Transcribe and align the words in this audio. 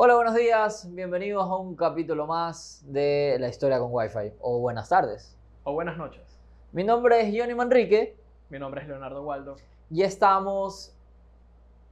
Hola, 0.00 0.14
buenos 0.14 0.36
días, 0.36 0.86
bienvenidos 0.94 1.42
a 1.42 1.56
un 1.56 1.74
capítulo 1.74 2.24
más 2.24 2.84
de 2.86 3.36
La 3.40 3.48
Historia 3.48 3.80
con 3.80 3.88
Wi-Fi, 3.90 4.34
o 4.38 4.60
buenas 4.60 4.88
tardes. 4.88 5.36
O 5.64 5.72
buenas 5.72 5.96
noches. 5.98 6.22
Mi 6.70 6.84
nombre 6.84 7.20
es 7.20 7.36
Johnny 7.36 7.52
Manrique 7.52 8.16
Mi 8.48 8.60
nombre 8.60 8.82
es 8.82 8.86
Leonardo 8.86 9.24
Waldo. 9.24 9.56
y 9.90 10.02
estamos 10.02 10.94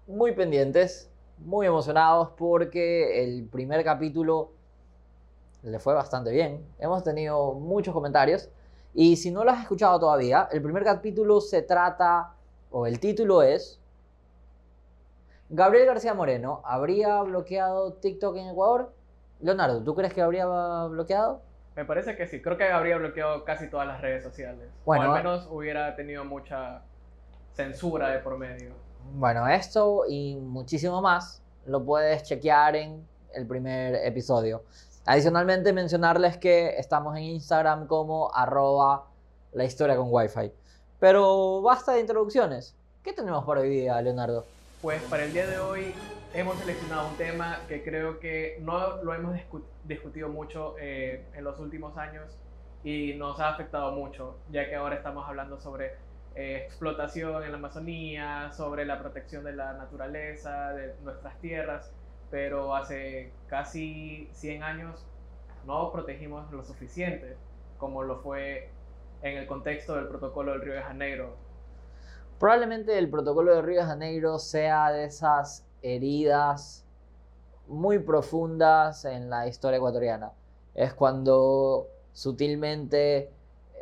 muy 0.07 0.31
pendientes, 0.37 1.11
muy 1.39 1.67
emocionados 1.67 2.31
porque 2.39 3.25
el 3.25 3.49
primer 3.49 3.83
capítulo 3.83 4.53
le 5.65 5.81
fue 5.81 5.93
bastante 5.93 6.31
bien. 6.31 6.65
Hemos 6.79 7.03
tenido 7.03 7.55
muchos 7.55 7.93
comentarios 7.93 8.49
y 8.95 9.17
si 9.17 9.33
no 9.33 9.43
lo 9.43 9.51
has 9.51 9.63
escuchado 9.63 9.99
todavía, 9.99 10.49
el 10.53 10.63
primer 10.63 10.85
capítulo 10.85 11.41
se 11.41 11.63
trata, 11.63 12.35
o 12.71 12.87
el 12.87 13.01
título 13.01 13.43
es, 13.43 13.81
Gabriel 15.49 15.87
García 15.87 16.13
Moreno, 16.13 16.61
¿habría 16.65 17.23
bloqueado 17.23 17.93
TikTok 17.95 18.37
en 18.37 18.49
Ecuador? 18.49 18.93
Leonardo, 19.41 19.83
¿tú 19.83 19.95
crees 19.95 20.13
que 20.13 20.21
habría 20.21 20.47
bloqueado? 20.87 21.41
Me 21.77 21.85
parece 21.85 22.17
que 22.17 22.27
sí. 22.27 22.43
Creo 22.43 22.57
que 22.57 22.65
habría 22.65 22.97
bloqueado 22.97 23.45
casi 23.45 23.69
todas 23.69 23.87
las 23.87 24.01
redes 24.01 24.25
sociales. 24.25 24.69
Bueno, 24.85 25.11
o 25.11 25.15
al 25.15 25.23
menos 25.23 25.47
hubiera 25.51 25.95
tenido 25.95 26.25
mucha 26.25 26.83
censura 27.53 28.09
de 28.09 28.19
por 28.19 28.39
medio. 28.39 28.73
Bueno, 29.15 29.47
esto 29.47 30.03
y 30.09 30.37
muchísimo 30.37 31.01
más 31.01 31.43
lo 31.67 31.85
puedes 31.85 32.25
chequear 32.25 32.75
en 32.75 33.07
el 33.33 33.47
primer 33.47 33.95
episodio. 34.07 34.65
Adicionalmente, 35.05 35.73
mencionarles 35.73 36.39
que 36.39 36.77
estamos 36.77 37.17
en 37.17 37.23
Instagram 37.23 37.87
como 37.87 38.35
arroba 38.35 39.07
la 39.53 39.65
historia 39.65 39.97
con 39.97 40.09
Wi-Fi. 40.11 40.53
Pero 40.99 41.63
basta 41.63 41.93
de 41.93 42.01
introducciones. 42.01 42.75
¿Qué 43.05 43.13
tenemos 43.13 43.45
para 43.45 43.61
hoy 43.61 43.69
día, 43.69 44.01
Leonardo? 44.03 44.45
Pues 44.87 45.03
para 45.11 45.25
el 45.25 45.33
día 45.33 45.49
de 45.49 45.59
hoy 45.59 45.93
hemos 46.33 46.57
seleccionado 46.59 47.09
un 47.09 47.17
tema 47.17 47.63
que 47.67 47.83
creo 47.83 48.21
que 48.21 48.57
no 48.61 49.03
lo 49.03 49.15
hemos 49.15 49.35
discu- 49.35 49.65
discutido 49.83 50.29
mucho 50.29 50.77
eh, 50.79 51.27
en 51.35 51.43
los 51.43 51.59
últimos 51.59 51.97
años 51.97 52.39
y 52.85 53.15
nos 53.15 53.41
ha 53.41 53.49
afectado 53.49 53.91
mucho, 53.91 54.39
ya 54.49 54.69
que 54.69 54.77
ahora 54.77 54.95
estamos 54.95 55.29
hablando 55.29 55.59
sobre 55.59 55.97
eh, 56.37 56.63
explotación 56.65 57.43
en 57.43 57.51
la 57.51 57.59
Amazonía, 57.59 58.53
sobre 58.53 58.87
la 58.87 59.01
protección 59.01 59.43
de 59.43 59.55
la 59.55 59.73
naturaleza, 59.73 60.73
de 60.75 60.95
nuestras 61.03 61.37
tierras, 61.41 61.93
pero 62.31 62.77
hace 62.77 63.33
casi 63.49 64.29
100 64.35 64.63
años 64.63 65.05
no 65.67 65.91
protegimos 65.91 66.49
lo 66.53 66.63
suficiente, 66.63 67.37
como 67.77 68.05
lo 68.05 68.21
fue 68.21 68.71
en 69.23 69.37
el 69.37 69.49
contexto 69.49 69.97
del 69.97 70.07
protocolo 70.07 70.53
del 70.53 70.61
Río 70.61 70.75
de 70.75 70.83
Janeiro, 70.83 71.35
Probablemente 72.39 72.99
el 72.99 73.09
protocolo 73.09 73.55
de 73.55 73.63
Río 73.63 73.81
de 73.81 73.87
Janeiro 73.87 74.39
sea 74.39 74.93
de 74.93 75.05
esas 75.05 75.65
heridas 75.83 76.85
muy 77.67 77.99
profundas 77.99 79.05
en 79.05 79.31
la 79.31 79.47
historia 79.47 79.79
ecuatoriana. 79.79 80.33
Es 80.75 80.93
cuando 80.93 81.89
sutilmente 82.13 83.31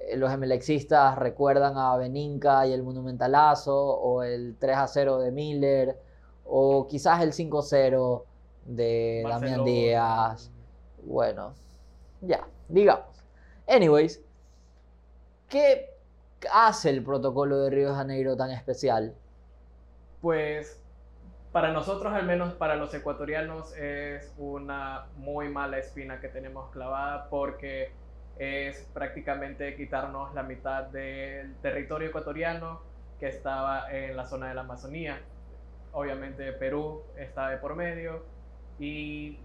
eh, 0.06 0.16
los 0.16 0.32
emelexistas 0.32 1.18
recuerdan 1.18 1.76
a 1.76 1.96
Beninca 1.96 2.66
y 2.66 2.72
el 2.72 2.82
Monumentalazo, 2.82 3.76
o 3.76 4.22
el 4.22 4.56
3 4.58 4.76
a 4.76 4.86
0 4.86 5.18
de 5.18 5.32
Miller, 5.32 5.98
o 6.44 6.86
quizás 6.86 7.22
el 7.22 7.32
5 7.32 7.62
0 7.62 8.24
de 8.66 9.24
Damián. 9.28 9.64
Díaz. 9.64 10.50
Bueno, 11.02 11.54
ya, 12.20 12.46
digamos. 12.68 13.24
Anyways, 13.66 14.22
¿qué 15.48 15.93
hace 16.52 16.90
el 16.90 17.02
protocolo 17.02 17.58
de 17.58 17.70
Río 17.70 17.90
de 17.90 17.94
Janeiro 17.94 18.36
tan 18.36 18.50
especial? 18.50 19.14
Pues 20.20 20.82
para 21.52 21.72
nosotros, 21.72 22.12
al 22.12 22.26
menos 22.26 22.52
para 22.54 22.76
los 22.76 22.92
ecuatorianos, 22.94 23.76
es 23.76 24.34
una 24.38 25.06
muy 25.16 25.48
mala 25.48 25.78
espina 25.78 26.20
que 26.20 26.28
tenemos 26.28 26.70
clavada 26.72 27.28
porque 27.30 27.92
es 28.38 28.88
prácticamente 28.92 29.76
quitarnos 29.76 30.34
la 30.34 30.42
mitad 30.42 30.84
del 30.84 31.54
territorio 31.56 32.08
ecuatoriano 32.08 32.80
que 33.20 33.28
estaba 33.28 33.88
en 33.92 34.16
la 34.16 34.26
zona 34.26 34.48
de 34.48 34.54
la 34.54 34.62
Amazonía. 34.62 35.20
Obviamente 35.92 36.52
Perú 36.52 37.02
está 37.16 37.48
de 37.50 37.58
por 37.58 37.76
medio 37.76 38.24
y 38.80 39.38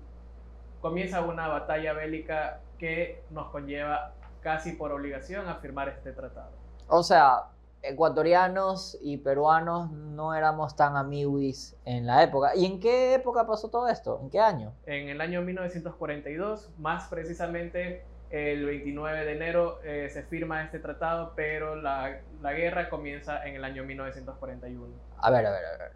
comienza 0.82 1.22
una 1.22 1.48
batalla 1.48 1.94
bélica 1.94 2.62
que 2.80 3.22
nos 3.30 3.50
conlleva 3.50 4.14
casi 4.42 4.72
por 4.72 4.92
obligación 4.92 5.48
a 5.48 5.56
firmar 5.56 5.90
este 5.90 6.12
tratado. 6.14 6.59
O 6.90 7.04
sea, 7.04 7.50
ecuatorianos 7.82 8.98
y 9.02 9.18
peruanos 9.18 9.92
no 9.92 10.34
éramos 10.34 10.76
tan 10.76 10.98
amiguis 10.98 11.76
en 11.86 12.06
la 12.06 12.24
época. 12.24 12.56
¿Y 12.56 12.66
en 12.66 12.80
qué 12.80 13.14
época 13.14 13.46
pasó 13.46 13.70
todo 13.70 13.88
esto? 13.88 14.20
¿En 14.22 14.30
qué 14.30 14.40
año? 14.40 14.74
En 14.86 15.10
el 15.10 15.22
año 15.22 15.42
1942, 15.42 16.72
más 16.80 17.08
precisamente 17.08 18.04
el 18.30 18.66
29 18.66 19.26
de 19.26 19.32
enero, 19.32 19.80
eh, 19.84 20.10
se 20.12 20.24
firma 20.24 20.64
este 20.64 20.80
tratado, 20.80 21.34
pero 21.36 21.76
la, 21.76 22.22
la 22.42 22.54
guerra 22.54 22.90
comienza 22.90 23.46
en 23.48 23.56
el 23.56 23.64
año 23.64 23.84
1941. 23.84 24.94
A 25.18 25.32
ver, 25.32 25.46
a 25.46 25.52
ver, 25.52 25.66
a 25.66 25.78
ver. 25.78 25.92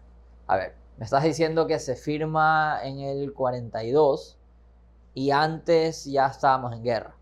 A 0.46 0.56
ver, 0.56 0.74
me 0.98 1.04
estás 1.04 1.22
diciendo 1.22 1.66
que 1.66 1.78
se 1.78 1.96
firma 1.96 2.80
en 2.82 3.00
el 3.00 3.32
42 3.32 4.38
y 5.14 5.30
antes 5.30 6.04
ya 6.04 6.26
estábamos 6.26 6.72
en 6.72 6.82
guerra. 6.82 7.14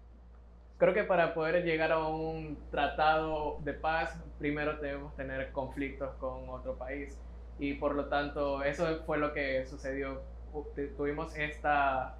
Creo 0.83 0.95
que 0.95 1.05
para 1.05 1.33
poder 1.33 1.65
llegar 1.65 1.93
a 1.93 2.09
un 2.09 2.59
tratado 2.73 3.59
de 3.61 3.73
paz, 3.73 4.21
primero 4.41 4.79
debemos 4.79 5.15
tener 5.15 5.53
conflictos 5.53 6.13
con 6.17 6.49
otro 6.49 6.75
país. 6.75 7.17
Y 7.61 7.75
por 7.75 7.95
lo 7.95 8.07
tanto, 8.07 8.65
eso 8.65 9.01
fue 9.07 9.19
lo 9.19 9.33
que 9.33 9.65
sucedió. 9.65 10.23
Tuvimos 10.97 11.37
esta, 11.37 12.17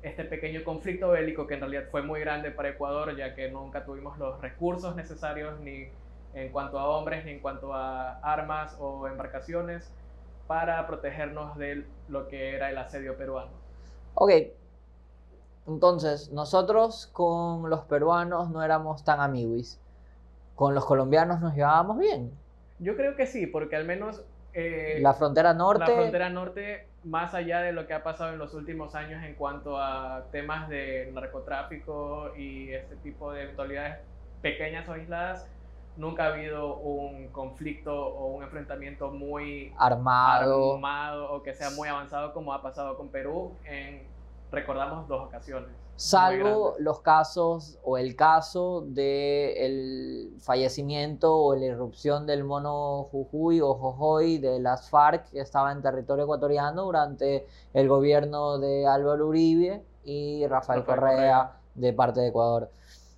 este 0.00 0.24
pequeño 0.24 0.64
conflicto 0.64 1.10
bélico 1.10 1.46
que 1.46 1.52
en 1.52 1.60
realidad 1.60 1.84
fue 1.90 2.00
muy 2.00 2.20
grande 2.20 2.50
para 2.50 2.70
Ecuador, 2.70 3.14
ya 3.14 3.34
que 3.34 3.50
nunca 3.50 3.84
tuvimos 3.84 4.16
los 4.16 4.40
recursos 4.40 4.96
necesarios 4.96 5.60
ni 5.60 5.88
en 6.32 6.50
cuanto 6.50 6.78
a 6.78 6.88
hombres, 6.88 7.26
ni 7.26 7.32
en 7.32 7.40
cuanto 7.40 7.74
a 7.74 8.20
armas 8.20 8.74
o 8.80 9.06
embarcaciones 9.06 9.92
para 10.46 10.86
protegernos 10.86 11.58
de 11.58 11.84
lo 12.08 12.26
que 12.28 12.54
era 12.54 12.70
el 12.70 12.78
asedio 12.78 13.18
peruano. 13.18 13.50
Ok, 14.14 14.30
entonces 15.66 16.30
nosotros 16.32 17.08
con 17.12 17.68
los 17.70 17.80
peruanos 17.82 18.50
no 18.50 18.62
éramos 18.62 19.04
tan 19.04 19.20
amiguis. 19.20 19.80
Con 20.54 20.74
los 20.74 20.84
colombianos 20.84 21.40
nos 21.40 21.54
llevábamos 21.54 21.98
bien. 21.98 22.30
Yo 22.78 22.96
creo 22.96 23.16
que 23.16 23.26
sí, 23.26 23.46
porque 23.46 23.76
al 23.76 23.84
menos... 23.84 24.22
eh, 24.52 24.98
La 25.00 25.14
frontera 25.14 25.54
norte... 25.54 25.80
La 25.88 25.94
frontera 25.96 26.30
norte, 26.30 26.88
más 27.04 27.34
allá 27.34 27.60
de 27.60 27.72
lo 27.72 27.86
que 27.86 27.94
ha 27.94 28.02
pasado 28.02 28.32
en 28.32 28.38
los 28.38 28.54
últimos 28.54 28.94
años 28.94 29.22
en 29.24 29.34
cuanto 29.34 29.78
a 29.78 30.26
temas 30.30 30.68
de 30.68 31.10
narcotráfico 31.14 32.34
y 32.36 32.70
este 32.72 32.96
tipo 32.96 33.32
de 33.32 33.44
eventualidades 33.44 33.98
pequeñas 34.42 34.88
o 34.88 34.92
aisladas, 34.92 35.46
nunca 35.96 36.24
ha 36.24 36.32
habido 36.34 36.76
un 36.76 37.28
conflicto 37.28 37.94
o 37.94 38.26
un 38.26 38.42
enfrentamiento 38.42 39.10
muy 39.10 39.72
armado. 39.78 40.74
armado 40.74 41.32
o 41.32 41.42
que 41.42 41.54
sea 41.54 41.70
muy 41.70 41.88
avanzado 41.88 42.32
como 42.32 42.52
ha 42.52 42.62
pasado 42.62 42.96
con 42.96 43.08
Perú 43.08 43.52
en, 43.64 44.11
recordamos, 44.52 45.08
dos 45.08 45.26
ocasiones. 45.26 45.70
Salvo 45.96 46.74
los 46.78 47.00
casos 47.00 47.78
o 47.84 47.96
el 47.98 48.16
caso 48.16 48.82
del 48.86 50.34
fallecimiento 50.40 51.36
o 51.36 51.54
la 51.54 51.66
irrupción 51.66 52.26
del 52.26 52.44
mono 52.44 53.04
Jujuy 53.10 53.60
o 53.60 53.74
Jojoy 53.74 54.38
de 54.38 54.58
las 54.58 54.90
FARC 54.90 55.30
que 55.30 55.40
estaba 55.40 55.70
en 55.70 55.82
territorio 55.82 56.24
ecuatoriano 56.24 56.84
durante 56.84 57.46
el 57.72 57.88
gobierno 57.88 58.58
de 58.58 58.86
Álvaro 58.86 59.28
Uribe 59.28 59.84
y 60.04 60.46
Rafael, 60.46 60.80
Rafael 60.80 60.84
Correa, 60.84 61.16
Correa. 61.16 61.60
de 61.74 61.92
parte 61.92 62.20
de 62.20 62.28
Ecuador. 62.28 62.70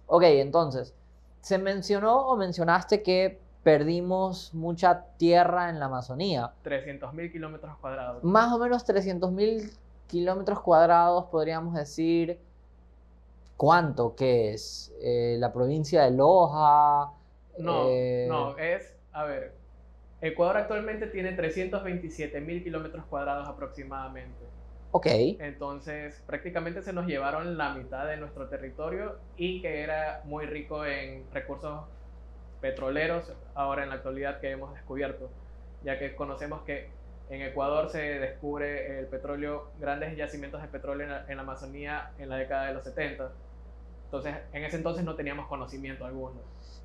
Ok, 0.07 0.23
entonces, 0.25 0.95
se 1.41 1.59
mencionó 1.59 2.29
o 2.29 2.37
mencionaste 2.37 3.03
que 3.03 3.41
perdimos 3.63 4.53
mucha 4.53 5.07
tierra 5.17 5.71
en 5.71 5.81
la 5.81 5.87
Amazonía. 5.87 6.53
300.000 6.65 7.33
kilómetros 7.33 7.77
cuadrados. 7.79 8.23
Más 8.23 8.53
o 8.53 8.59
menos 8.59 8.87
300.000 8.87 9.73
kilómetros 10.07 10.61
cuadrados, 10.61 11.27
podríamos 11.27 11.75
decir. 11.75 12.39
¿Cuánto 13.57 14.17
que 14.17 14.53
es? 14.53 14.93
Eh, 15.01 15.37
la 15.39 15.53
provincia 15.53 16.03
de 16.03 16.11
Loja. 16.11 17.13
No, 17.59 17.89
eh, 17.89 18.27
no, 18.29 18.59
es, 18.59 18.95
a 19.13 19.25
ver, 19.25 19.55
Ecuador 20.21 20.57
actualmente 20.57 21.07
tiene 21.07 21.33
327 21.33 22.41
mil 22.41 22.65
kilómetros 22.65 23.05
cuadrados 23.05 23.47
aproximadamente. 23.47 24.45
Ok, 24.91 25.07
Entonces, 25.41 26.23
prácticamente 26.25 26.81
se 26.81 26.93
nos 26.93 27.07
llevaron 27.07 27.59
la 27.59 27.75
mitad 27.75 28.07
de 28.07 28.17
nuestro 28.17 28.49
territorio 28.49 29.19
y 29.37 29.61
que 29.61 29.83
era 29.83 30.23
muy 30.25 30.47
rico 30.47 30.87
en 30.87 31.25
recursos 31.33 31.81
petroleros 32.61 33.33
ahora 33.55 33.83
en 33.83 33.89
la 33.89 33.97
actualidad 33.97 34.41
que 34.41 34.51
hemos 34.51 34.73
descubierto, 34.73 35.31
ya 35.83 35.99
que 35.99 36.15
conocemos 36.15 36.63
que 36.63 36.91
en 37.31 37.43
Ecuador 37.43 37.91
se 37.91 37.99
descubre 38.01 38.99
el 39.01 39.07
petróleo, 39.07 39.71
grandes 39.81 40.17
yacimientos 40.17 40.61
de 40.63 40.69
petróleo 40.69 41.05
en 41.07 41.13
la, 41.13 41.25
en 41.29 41.37
la 41.37 41.43
Amazonía 41.43 42.11
en 42.19 42.29
la 42.29 42.37
década 42.37 42.67
de 42.67 42.75
los 42.75 42.85
70. 42.85 43.31
Entonces, 44.07 44.35
en 44.53 44.65
ese 44.65 44.77
entonces 44.77 45.05
no 45.05 45.15
teníamos 45.17 45.47
conocimiento 45.49 46.05
alguno. 46.05 46.41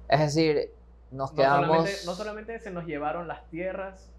es 0.07 0.19
decir, 0.19 0.71
nos 1.11 1.31
No 1.31 1.35
quedamos. 1.35 1.67
solamente, 1.67 2.05
no 2.05 2.13
solamente 2.13 2.59
se 2.59 2.71
nos 2.71 2.85
llevaron 2.85 3.27
las 3.27 3.47
tierras, 3.49 4.09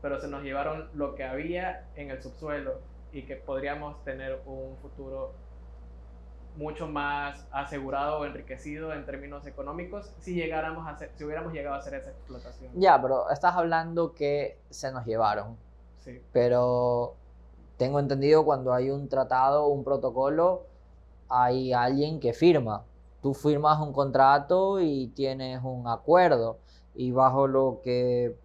pero 0.00 0.20
se 0.20 0.28
nos 0.28 0.42
llevaron 0.42 0.88
lo 0.94 1.14
que 1.14 1.24
había 1.24 1.84
en 1.96 2.10
el 2.10 2.22
subsuelo 2.22 2.80
y 3.12 3.22
que 3.22 3.36
podríamos 3.36 4.02
tener 4.04 4.40
un 4.46 4.76
futuro 4.78 5.34
mucho 6.56 6.86
más 6.86 7.46
asegurado 7.50 8.20
o 8.20 8.24
enriquecido 8.24 8.92
en 8.92 9.04
términos 9.04 9.46
económicos 9.46 10.12
si 10.20 10.34
llegáramos 10.34 10.86
a 10.86 10.90
hacer, 10.90 11.10
si 11.16 11.24
hubiéramos 11.24 11.52
llegado 11.52 11.76
a 11.76 11.78
hacer 11.78 11.94
esa 11.94 12.10
explotación. 12.10 12.72
Ya, 12.74 13.00
pero 13.00 13.28
estás 13.30 13.54
hablando 13.56 14.14
que 14.14 14.58
se 14.70 14.92
nos 14.92 15.04
llevaron. 15.04 15.56
Sí. 16.00 16.20
Pero 16.32 17.14
tengo 17.76 17.98
entendido 17.98 18.44
cuando 18.44 18.72
hay 18.72 18.90
un 18.90 19.08
tratado, 19.08 19.66
un 19.66 19.84
protocolo, 19.84 20.66
hay 21.28 21.72
alguien 21.72 22.20
que 22.20 22.32
firma. 22.32 22.84
Tú 23.22 23.34
firmas 23.34 23.80
un 23.80 23.92
contrato 23.92 24.80
y 24.80 25.08
tienes 25.08 25.60
un 25.64 25.88
acuerdo. 25.88 26.58
Y 26.94 27.10
bajo 27.10 27.48
lo 27.48 27.80
que 27.82 28.36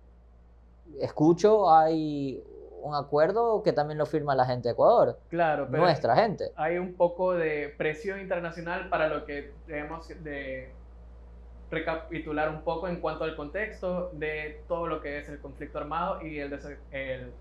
escucho 1.00 1.70
hay 1.72 2.44
un 2.82 2.96
acuerdo 2.96 3.64
que 3.64 3.74
también 3.74 3.98
lo 3.98 4.06
firma 4.06 4.36
la 4.36 4.46
gente 4.46 4.70
de 4.70 4.74
Ecuador. 4.74 5.20
Claro, 5.30 5.68
pero 5.70 5.84
Nuestra 5.84 6.16
gente. 6.16 6.52
hay 6.56 6.78
un 6.78 6.96
poco 6.96 7.34
de 7.34 7.74
presión 7.78 8.20
internacional 8.20 8.90
para 8.90 9.08
lo 9.10 9.26
que 9.26 9.54
debemos 9.68 10.08
de 10.08 10.76
recapitular 11.72 12.50
un 12.50 12.64
poco 12.64 12.88
en 12.88 13.00
cuanto 13.00 13.24
al 13.24 13.36
contexto 13.36 14.10
de 14.14 14.64
todo 14.68 14.88
lo 14.88 15.02
que 15.02 15.20
es 15.20 15.30
el 15.30 15.40
conflicto 15.40 15.78
armado 15.78 16.22
y 16.22 16.40
el, 16.40 16.60
el 16.92 17.34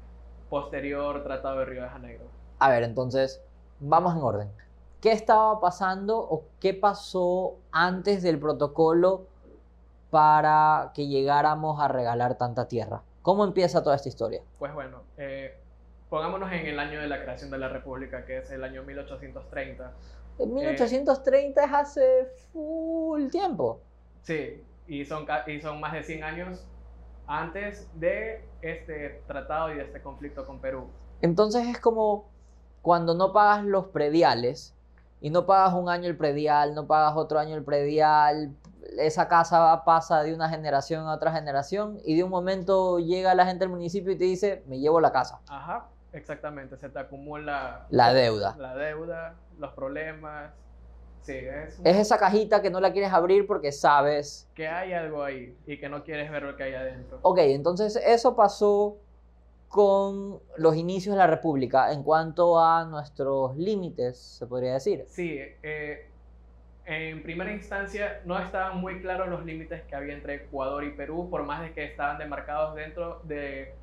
posterior 0.51 1.23
Tratado 1.23 1.61
de 1.61 1.65
Río 1.65 1.83
de 1.83 1.89
Janeiro. 1.89 2.25
A 2.59 2.69
ver, 2.71 2.83
entonces, 2.83 3.43
vamos 3.79 4.15
en 4.15 4.23
orden. 4.23 4.53
¿Qué 5.01 5.13
estaba 5.13 5.61
pasando 5.61 6.19
o 6.19 6.45
qué 6.61 6.75
pasó 6.75 7.57
antes 7.71 8.23
del 8.23 8.39
protocolo 8.39 9.29
para 10.11 10.93
que 10.95 11.07
llegáramos 11.07 11.81
a 11.81 11.89
regalar 11.89 12.37
tanta 12.37 12.67
tierra? 12.69 13.03
¿Cómo 13.29 13.45
empieza 13.45 13.83
toda 13.83 13.95
esta 13.95 14.09
historia? 14.09 14.41
Pues 14.59 14.73
bueno, 14.73 15.03
eh, 15.19 15.55
pongámonos 16.09 16.51
en 16.51 16.65
el 16.65 16.79
año 16.79 16.99
de 16.99 17.09
la 17.09 17.21
creación 17.21 17.51
de 17.51 17.59
la 17.59 17.69
República, 17.69 18.25
que 18.25 18.39
es 18.39 18.51
el 18.51 18.65
año 18.65 18.83
1830. 18.85 19.93
En 20.39 20.55
1830 20.55 21.63
es 21.63 21.71
hace 21.71 22.25
full 22.55 23.29
tiempo. 23.29 23.83
Sí, 24.23 24.65
y 24.87 25.05
son, 25.05 25.27
y 25.47 25.61
son 25.61 25.79
más 25.79 25.93
de 25.93 26.05
100 26.05 26.25
años 26.25 26.67
antes 27.27 27.91
de 28.01 28.47
este 28.63 29.21
tratado 29.27 29.75
y 29.75 29.77
de 29.77 29.83
este 29.83 30.01
conflicto 30.01 30.47
con 30.47 30.59
Perú. 30.63 30.87
Entonces 31.21 31.69
es 31.69 31.79
como 31.79 32.31
cuando 32.81 33.15
no 33.15 33.35
pagas 33.35 33.63
los 33.63 33.89
prediales 33.89 34.75
y 35.21 35.31
no 35.31 35.47
pagas 35.47 35.75
un 35.75 35.89
año 35.89 36.07
el 36.09 36.17
predial, 36.17 36.75
no 36.75 36.87
pagas 36.87 37.15
otro 37.17 37.39
año 37.39 37.55
el 37.57 37.65
predial, 37.65 38.55
esa 38.99 39.29
casa 39.29 39.59
va- 39.59 39.85
pasa 39.85 40.23
de 40.23 40.35
una 40.35 40.49
generación 40.49 41.07
a 41.07 41.15
otra 41.15 41.33
generación 41.33 41.99
y 42.05 42.17
de 42.17 42.25
un 42.25 42.31
momento 42.31 42.99
llega 42.99 43.35
la 43.35 43.45
gente 43.47 43.61
del 43.61 43.71
municipio 43.71 44.13
y 44.13 44.17
te 44.19 44.25
dice, 44.25 44.63
me 44.67 44.79
llevo 44.79 45.01
la 45.01 45.13
casa, 45.13 45.41
Ajá, 45.49 45.87
exactamente, 46.13 46.77
se 46.77 46.89
te 46.89 46.99
acumula 46.99 47.87
la 47.91 48.13
deuda. 48.15 48.57
la 48.59 48.75
deuda, 48.77 49.35
los 49.59 49.73
problemas. 49.73 50.53
Sí, 51.21 51.35
es, 51.35 51.79
Es 51.85 51.97
esa 51.97 52.17
cajita 52.17 52.63
que 52.63 52.71
no 52.71 52.81
la 52.81 52.91
quieres 52.93 53.13
abrir 53.13 53.47
porque 53.47 53.71
sabes. 53.73 54.49
que 54.55 54.67
hay 54.67 54.95
algo 54.95 55.23
ahí 55.23 55.59
y 55.67 55.79
que 55.79 55.89
no 55.91 56.03
quieres 56.03 56.31
ver 56.31 56.43
lo 56.45 56.57
que 56.57 56.63
hay 56.63 56.75
adentro. 56.75 57.19
Ok, 57.23 57.39
entonces 57.41 57.97
eso 57.97 58.35
pasó 58.35 58.97
con 59.69 60.41
los 60.57 60.77
inicios 60.77 61.15
de 61.15 61.19
la 61.19 61.27
República 61.27 61.93
en 61.93 62.03
cuanto 62.03 62.59
a 62.59 62.85
nuestros 62.85 63.57
límites, 63.57 64.19
se 64.19 64.47
podría 64.47 64.73
decir. 64.75 65.05
Sí, 65.09 65.39
eh, 65.63 66.09
en 66.87 67.23
primera 67.23 67.53
instancia 67.53 68.23
no 68.25 68.39
estaban 68.39 68.79
muy 68.79 69.03
claros 69.03 69.29
los 69.29 69.45
límites 69.45 69.83
que 69.83 69.95
había 69.95 70.15
entre 70.15 70.37
Ecuador 70.37 70.85
y 70.85 70.93
Perú, 70.93 71.29
por 71.31 71.45
más 71.45 71.61
de 71.61 71.73
que 71.73 71.85
estaban 71.85 72.17
demarcados 72.17 72.75
dentro 72.77 73.21
de 73.25 73.75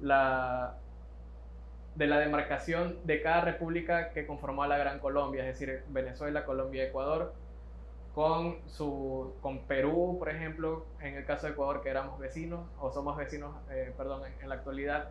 la, 0.00 0.78
de 1.94 2.06
la 2.06 2.18
demarcación 2.18 2.98
de 3.04 3.20
cada 3.20 3.42
república 3.42 4.12
que 4.12 4.26
conformó 4.26 4.62
a 4.62 4.68
la 4.68 4.78
Gran 4.78 4.98
Colombia, 4.98 5.46
es 5.46 5.58
decir, 5.58 5.82
Venezuela, 5.90 6.46
Colombia 6.46 6.84
Ecuador, 6.84 7.34
con, 8.14 8.56
su, 8.66 9.34
con 9.42 9.58
Perú, 9.66 10.16
por 10.18 10.30
ejemplo, 10.30 10.86
en 11.00 11.16
el 11.16 11.26
caso 11.26 11.46
de 11.46 11.52
Ecuador, 11.52 11.82
que 11.82 11.90
éramos 11.90 12.18
vecinos, 12.18 12.66
o 12.80 12.90
somos 12.90 13.16
vecinos, 13.18 13.54
eh, 13.70 13.92
perdón, 13.94 14.22
en 14.40 14.48
la 14.48 14.54
actualidad, 14.54 15.10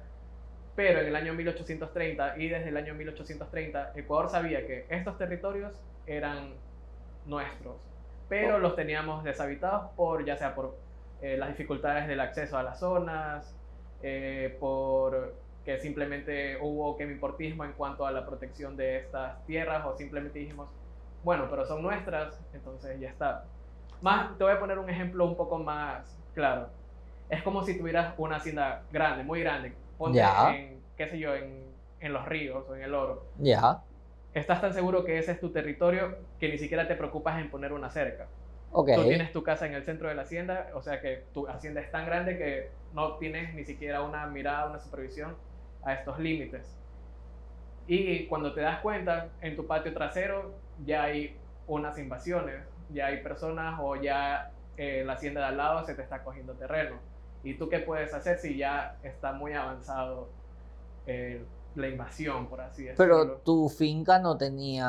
pero 0.76 1.00
en 1.02 1.08
el 1.08 1.16
año 1.16 1.34
1830 1.34 2.38
y 2.38 2.50
desde 2.50 2.70
el 2.70 2.78
año 2.78 2.94
1830, 2.96 3.94
Ecuador 3.96 4.30
sabía 4.30 4.66
que 4.66 4.86
estos 4.90 5.18
territorios 5.18 5.74
eran 6.08 6.54
nuestros, 7.26 7.78
pero 8.28 8.56
Oh. 8.56 8.60
los 8.60 8.76
teníamos 8.76 9.24
deshabitados 9.24 9.92
por, 9.96 10.26
ya 10.26 10.38
sea 10.38 10.56
por 10.56 10.78
eh, 11.22 11.38
las 11.38 11.50
dificultades 11.50 12.08
del 12.08 12.20
acceso 12.20 12.58
a 12.58 12.64
las 12.64 12.80
zonas, 12.80 13.56
eh, 14.02 14.58
por 14.60 15.36
que 15.64 15.80
simplemente 15.80 16.58
hubo 16.62 16.98
quemiportismo 16.98 17.64
en 17.64 17.74
cuanto 17.74 18.06
a 18.06 18.12
la 18.12 18.26
protección 18.26 18.76
de 18.76 18.98
estas 18.98 19.46
tierras, 19.46 19.86
o 19.86 19.96
simplemente 19.96 20.40
dijimos, 20.40 20.70
bueno, 21.24 21.48
pero 21.50 21.66
son 21.66 21.82
nuestras, 21.82 22.38
entonces 22.54 23.00
ya 23.00 23.10
está. 23.10 23.46
Más, 24.02 24.38
te 24.38 24.44
voy 24.44 24.54
a 24.54 24.60
poner 24.60 24.78
un 24.80 24.90
ejemplo 24.90 25.26
un 25.26 25.38
poco 25.38 25.58
más 25.60 26.18
claro. 26.34 26.70
Es 27.30 27.42
como 27.44 27.64
si 27.64 27.78
tuvieras 27.78 28.14
una 28.18 28.36
hacienda 28.38 28.84
grande, 28.92 29.24
muy 29.24 29.40
grande, 29.42 29.74
ponte 29.98 30.18
Ya. 30.18 30.56
en, 30.56 30.84
qué 30.98 31.08
sé 31.08 31.20
yo, 31.20 31.36
en, 31.36 31.76
en 32.00 32.14
los 32.14 32.26
ríos 32.26 32.66
o 32.70 32.76
en 32.76 32.84
el 32.84 32.94
oro. 32.94 33.24
Ya, 33.38 33.84
Estás 34.34 34.62
tan 34.62 34.74
seguro 34.74 35.04
que 35.06 35.18
ese 35.20 35.32
es 35.34 35.40
tu 35.40 35.52
territorio 35.52 36.18
que 36.40 36.50
ni 36.50 36.58
siquiera 36.58 36.88
te 36.88 36.96
preocupas 36.96 37.40
en 37.40 37.50
poner 37.50 37.72
una 37.74 37.90
cerca. 37.92 38.28
ok. 38.72 38.90
Tú 38.92 39.08
tienes 39.08 39.32
tu 39.32 39.44
casa 39.44 39.66
en 39.68 39.74
el 39.76 39.86
centro 39.86 40.10
de 40.10 40.16
la 40.16 40.24
hacienda, 40.24 40.70
o 40.74 40.82
sea 40.82 41.02
que 41.02 41.28
tu 41.34 41.48
hacienda 41.48 41.82
es 41.82 41.92
tan 41.92 42.06
grande 42.06 42.38
que 42.38 42.72
no 42.94 43.18
tienes 43.18 43.54
ni 43.54 43.64
siquiera 43.66 44.02
una 44.02 44.28
mirada, 44.28 44.70
una 44.70 44.80
supervisión 44.80 45.38
a 45.84 45.94
estos 45.94 46.20
límites. 46.20 46.80
Y 47.88 48.28
cuando 48.28 48.54
te 48.54 48.62
das 48.62 48.80
cuenta, 48.82 49.30
en 49.42 49.56
tu 49.56 49.68
patio 49.68 49.94
trasero 49.94 50.60
ya 50.86 51.04
hay 51.04 51.38
unas 51.68 51.98
invasiones, 52.00 52.64
ya 52.90 53.08
hay 53.08 53.22
personas 53.24 53.80
o 53.82 53.96
ya 53.96 54.52
eh, 54.78 55.04
la 55.06 55.14
hacienda 55.14 55.42
de 55.42 55.48
al 55.48 55.58
lado 55.58 55.86
se 55.86 55.96
te 55.96 56.02
está 56.02 56.24
cogiendo 56.24 56.54
terreno. 56.56 56.98
¿Y 57.44 57.58
tú 57.58 57.70
qué 57.70 57.80
puedes 57.80 58.14
hacer 58.14 58.38
si 58.40 58.58
ya 58.58 59.00
está 59.04 59.34
muy 59.34 59.54
avanzado 59.54 60.30
eh, 61.06 61.46
la 61.76 61.90
invasión, 61.90 62.48
por 62.50 62.62
así 62.62 62.86
decirlo? 62.86 62.98
Pero 62.98 63.42
tu 63.42 63.70
finca 63.70 64.20
no 64.20 64.38
tenía 64.38 64.88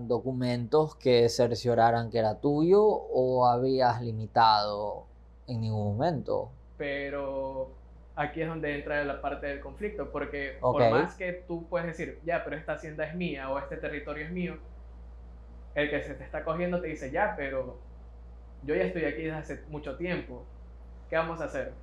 documentos 0.00 0.96
que 0.96 1.28
cercioraran 1.28 2.10
que 2.10 2.18
era 2.18 2.40
tuyo 2.40 2.82
o 2.84 3.46
habías 3.46 4.00
limitado 4.02 5.06
en 5.46 5.60
ningún 5.60 5.96
momento. 5.96 6.50
pero 6.76 7.80
aquí 8.14 8.42
es 8.42 8.48
donde 8.48 8.74
entra 8.78 9.04
la 9.04 9.20
parte 9.20 9.46
del 9.46 9.60
conflicto, 9.60 10.10
porque 10.12 10.58
Ok. 10.60 10.72
por 10.72 10.88
más 10.88 11.14
que 11.16 11.32
tú 11.32 11.68
puedes 11.68 11.86
decir, 11.88 12.20
ya, 12.24 12.44
pero 12.44 12.56
esta 12.56 12.74
hacienda 12.74 13.04
es 13.04 13.14
mía 13.14 13.50
o 13.50 13.58
este 13.58 13.76
territorio 13.76 14.24
es 14.26 14.32
mío, 14.32 14.58
el 15.74 15.90
que 15.90 16.02
se 16.02 16.14
te 16.14 16.24
está 16.24 16.44
cogiendo 16.44 16.80
te 16.80 16.88
dice, 16.88 17.10
ya, 17.10 17.34
pero 17.36 17.82
yo 18.62 18.74
ya 18.74 18.84
estoy 18.84 19.04
aquí 19.04 19.22
desde 19.24 19.38
hace 19.38 19.64
mucho 19.68 19.96
tiempo, 19.96 20.48
¿qué 21.08 21.16
vamos 21.16 21.40
a 21.40 21.44
hacer? 21.46 21.74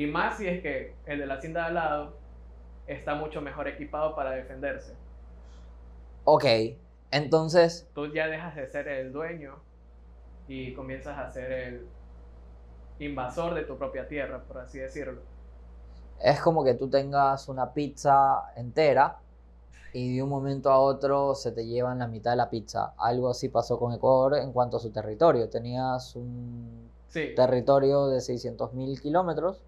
Y 0.00 0.06
más 0.06 0.38
si 0.38 0.48
es 0.48 0.62
que 0.62 0.94
el 1.04 1.18
de 1.18 1.26
la 1.26 1.34
hacienda 1.34 1.60
de 1.60 1.66
al 1.66 1.74
lado 1.74 2.16
está 2.86 3.14
mucho 3.16 3.42
mejor 3.42 3.68
equipado 3.68 4.14
para 4.14 4.30
defenderse. 4.30 4.94
Ok, 6.24 6.44
entonces, 7.10 7.86
Tú 7.94 8.06
ya 8.12 8.26
dejas 8.28 8.56
de 8.56 8.66
ser 8.66 8.88
el 8.88 9.12
dueño 9.12 9.56
y 10.48 10.72
comienzas 10.72 11.18
a 11.18 11.30
ser 11.30 11.52
el 11.52 11.86
invasor 12.98 13.54
de 13.54 13.64
tu 13.64 13.76
propia 13.76 14.08
tierra, 14.08 14.42
por 14.44 14.58
así 14.58 14.78
decirlo. 14.78 15.20
es 16.18 16.40
como 16.40 16.64
que 16.64 16.74
tú 16.74 16.88
tengas 16.88 17.48
una 17.48 17.72
pizza 17.72 18.52
entera 18.56 19.18
y 19.92 20.16
de 20.16 20.22
un 20.22 20.28
momento 20.28 20.70
a 20.70 20.78
otro 20.80 21.34
se 21.34 21.52
te 21.52 21.66
llevan 21.66 21.98
la 22.00 22.06
mitad 22.08 22.32
de 22.32 22.36
la 22.36 22.50
pizza. 22.50 22.94
Algo 22.98 23.30
así 23.30 23.48
pasó 23.48 23.78
con 23.78 23.92
Ecuador 23.92 24.36
en 24.36 24.52
cuanto 24.52 24.76
a 24.76 24.80
su 24.80 24.90
territorio. 24.92 25.48
Tenías 25.48 26.14
un 26.16 26.92
Sí. 27.08 27.34
territorio 27.34 28.06
de 28.08 28.20
600.000 28.20 29.00
kilómetros 29.00 29.62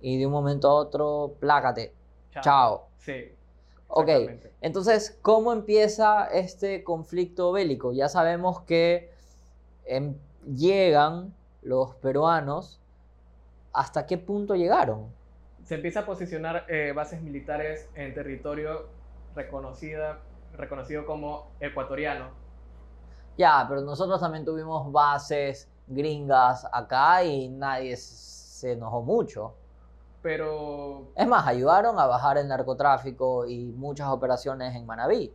y 0.00 0.18
de 0.18 0.26
un 0.26 0.32
momento 0.32 0.68
a 0.68 0.74
otro, 0.74 1.36
plácate. 1.40 1.94
Chao. 2.40 2.88
Sí. 2.98 3.32
Ok, 3.88 4.08
entonces, 4.60 5.18
¿cómo 5.20 5.52
empieza 5.52 6.26
este 6.26 6.84
conflicto 6.84 7.50
bélico? 7.50 7.92
Ya 7.92 8.08
sabemos 8.08 8.60
que 8.60 9.10
em, 9.84 10.14
llegan 10.46 11.34
los 11.62 11.96
peruanos. 11.96 12.80
¿Hasta 13.72 14.06
qué 14.06 14.16
punto 14.16 14.54
llegaron? 14.54 15.08
Se 15.64 15.74
empieza 15.74 16.00
a 16.00 16.06
posicionar 16.06 16.66
eh, 16.68 16.92
bases 16.94 17.20
militares 17.20 17.88
en 17.94 18.14
territorio 18.14 18.88
reconocida, 19.34 20.20
reconocido 20.56 21.04
como 21.04 21.50
ecuatoriano. 21.58 22.30
Ya, 23.36 23.64
pero 23.68 23.80
nosotros 23.80 24.20
también 24.20 24.44
tuvimos 24.44 24.90
bases 24.92 25.68
gringas 25.86 26.66
acá 26.72 27.24
y 27.24 27.48
nadie 27.48 27.96
se 27.96 28.72
enojó 28.72 29.02
mucho. 29.02 29.54
Pero 30.22 31.12
Es 31.16 31.26
más, 31.26 31.46
ayudaron 31.46 31.98
a 31.98 32.06
bajar 32.06 32.36
el 32.38 32.48
narcotráfico 32.48 33.46
y 33.46 33.72
muchas 33.72 34.08
operaciones 34.08 34.74
en 34.74 34.86
Manabí. 34.86 35.32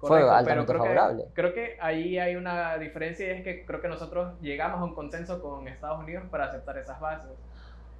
Fue 0.00 0.22
altamente 0.22 0.66
creo 0.66 0.82
favorable. 0.82 1.24
Que, 1.24 1.32
creo 1.32 1.54
que 1.54 1.76
ahí 1.80 2.18
hay 2.18 2.36
una 2.36 2.78
diferencia 2.78 3.26
y 3.26 3.30
es 3.30 3.42
que 3.42 3.66
creo 3.66 3.80
que 3.80 3.88
nosotros 3.88 4.40
llegamos 4.40 4.80
a 4.80 4.84
un 4.84 4.94
consenso 4.94 5.42
con 5.42 5.66
Estados 5.66 5.98
Unidos 5.98 6.24
para 6.30 6.44
aceptar 6.44 6.78
esas 6.78 7.00
bases. 7.00 7.30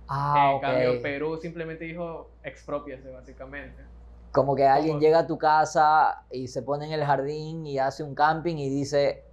Ah, 0.06 0.52
en 0.54 0.60
cambio, 0.60 1.02
Perú 1.02 1.38
simplemente 1.42 1.84
dijo 1.84 2.30
expropiese, 2.44 3.10
básicamente. 3.10 3.82
Como 4.30 4.54
que 4.54 4.66
alguien 4.66 5.00
llega 5.00 5.20
a 5.20 5.26
tu 5.26 5.38
casa 5.38 6.22
y 6.30 6.48
se 6.48 6.62
pone 6.62 6.86
en 6.86 6.92
el 6.92 7.04
jardín 7.04 7.66
y 7.66 7.78
hace 7.78 8.04
un 8.04 8.14
camping 8.14 8.56
y 8.56 8.70
dice, 8.70 9.24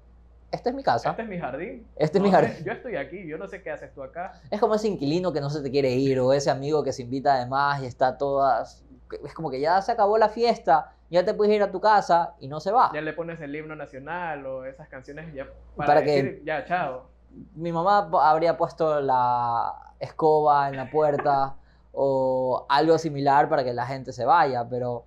esta 0.56 0.70
es 0.70 0.76
mi 0.76 0.84
casa. 0.84 1.10
Este 1.12 1.22
es 1.22 1.28
mi 1.28 1.38
jardín. 1.40 1.88
Este 1.96 2.18
es 2.18 2.24
mi 2.24 2.32
jardín. 2.32 2.64
yo 2.66 2.72
estoy 2.72 2.96
aquí, 2.96 3.28
yo 3.28 3.38
no 3.38 3.48
sé 3.48 3.62
qué 3.62 3.72
haces 3.72 3.94
tú 3.94 4.02
acá. 4.04 4.34
Es 4.50 4.60
como 4.60 4.76
ese 4.76 4.88
inquilino 4.88 5.32
que 5.32 5.42
no 5.42 5.50
se 5.50 5.62
te 5.62 5.70
quiere 5.72 5.92
ir 5.92 6.20
o 6.20 6.34
ese 6.34 6.50
amigo 6.50 6.84
que 6.84 6.92
se 6.94 7.04
invita 7.04 7.36
además 7.36 7.82
y 7.82 7.86
está 7.86 8.18
todas... 8.18 8.84
Es 9.24 9.34
como 9.34 9.52
que 9.52 9.60
ya 9.60 9.82
se 9.82 9.92
acabó 9.92 10.18
la 10.18 10.30
fiesta, 10.30 10.94
ya 11.12 11.24
te 11.24 11.34
puedes 11.36 11.54
ir 11.56 11.62
a 11.62 11.72
tu 11.72 11.80
casa 11.80 12.34
y 12.40 12.48
no 12.48 12.60
se 12.60 12.72
va. 12.72 12.92
Ya 12.94 13.02
le 13.02 13.14
pones 13.14 13.40
el 13.40 13.56
himno 13.56 13.76
nacional 13.76 14.46
o 14.48 14.66
esas 14.66 14.88
canciones 14.90 15.32
ya 15.34 15.46
para, 15.76 15.88
Para 15.88 16.04
que- 16.04 16.24
decir, 16.24 16.44
ya, 16.46 16.66
chao. 16.66 17.08
Mi 17.54 17.72
mamá 17.72 18.10
habría 18.24 18.58
puesto 18.58 19.00
la 19.02 19.94
escoba 20.00 20.70
en 20.70 20.78
la 20.78 20.90
puerta 20.90 21.56
o 21.92 22.66
algo 22.70 22.98
similar 22.98 23.48
para 23.50 23.64
que 23.64 23.74
la 23.74 23.86
gente 23.86 24.12
se 24.14 24.26
vaya, 24.26 24.68
pero 24.68 25.06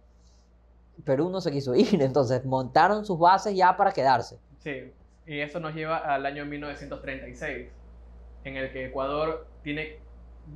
Perú 1.04 1.30
no 1.30 1.40
se 1.40 1.50
quiso 1.50 1.74
ir, 1.74 2.00
entonces 2.02 2.44
montaron 2.44 3.04
sus 3.04 3.18
bases 3.18 3.54
ya 3.56 3.76
para 3.76 3.92
quedarse. 3.92 4.38
Sí, 4.58 4.92
y 5.28 5.40
eso 5.40 5.60
nos 5.60 5.74
lleva 5.74 5.98
al 5.98 6.24
año 6.24 6.46
1936, 6.46 7.68
en 8.44 8.56
el 8.56 8.72
que 8.72 8.86
Ecuador 8.86 9.46
tiene, 9.62 9.98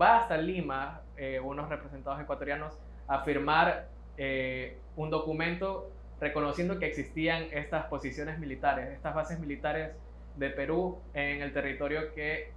va 0.01 0.21
hasta 0.21 0.39
Lima, 0.39 1.03
eh, 1.19 1.39
unos 1.41 1.69
representados 1.69 2.19
ecuatorianos, 2.21 2.73
a 3.07 3.23
firmar 3.23 3.89
eh, 4.17 4.79
un 4.97 5.11
documento 5.11 5.91
reconociendo 6.21 6.79
que 6.79 6.87
existían 6.87 7.49
estas 7.53 7.85
posiciones 7.87 8.39
militares, 8.39 8.89
estas 8.95 9.15
bases 9.15 9.39
militares 9.39 9.93
de 10.37 10.49
Perú 10.49 10.99
en 11.13 11.43
el 11.43 11.53
territorio 11.53 12.15
que 12.15 12.51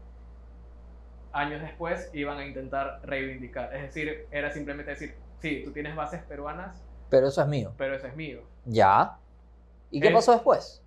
años 1.33 1.61
después 1.61 2.09
iban 2.13 2.37
a 2.37 2.45
intentar 2.45 3.01
reivindicar. 3.03 3.75
Es 3.75 3.81
decir, 3.81 4.25
era 4.31 4.51
simplemente 4.51 4.91
decir, 4.91 5.15
sí, 5.41 5.63
tú 5.65 5.73
tienes 5.73 5.97
bases 5.97 6.23
peruanas, 6.23 6.81
Pero 7.09 7.27
eso 7.27 7.41
es 7.41 7.47
mío. 7.47 7.73
pero 7.77 7.95
eso 7.95 8.07
es 8.07 8.15
mío. 8.15 8.41
Ya. 8.63 9.17
¿Y 9.91 9.99
qué 9.99 10.11
pasó 10.11 10.31
después? 10.31 10.81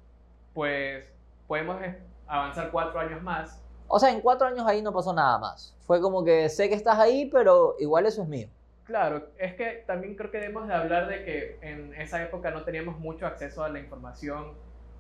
Pues 0.54 1.17
podemos 1.49 1.81
avanzar 2.28 2.71
cuatro 2.71 3.00
años 3.00 3.21
más 3.23 3.61
O 3.88 3.99
sea, 3.99 4.11
en 4.11 4.21
cuatro 4.21 4.47
años 4.47 4.64
ahí 4.67 4.83
no 4.83 4.93
pasó 4.93 5.12
nada 5.12 5.38
más. 5.38 5.75
Fue 5.81 6.00
como 6.00 6.23
que 6.23 6.49
sé 6.50 6.69
que 6.69 6.75
estás 6.75 6.99
ahí, 6.99 7.28
pero 7.33 7.75
igual 7.81 8.07
eso 8.07 8.23
es 8.23 8.28
mío. 8.28 8.49
Claro, 8.85 9.28
es 9.38 9.55
que 9.55 9.85
también 9.87 10.14
creo 10.14 10.31
que 10.31 10.38
debemos 10.38 10.69
de 10.69 10.75
hablar 10.75 11.09
de 11.09 11.25
que 11.25 11.59
en 11.62 11.95
esa 11.95 12.23
época 12.23 12.50
no 12.50 12.62
teníamos 12.64 12.99
mucho 12.99 13.26
acceso 13.26 13.64
a 13.64 13.69
la 13.69 13.81
información, 13.81 14.52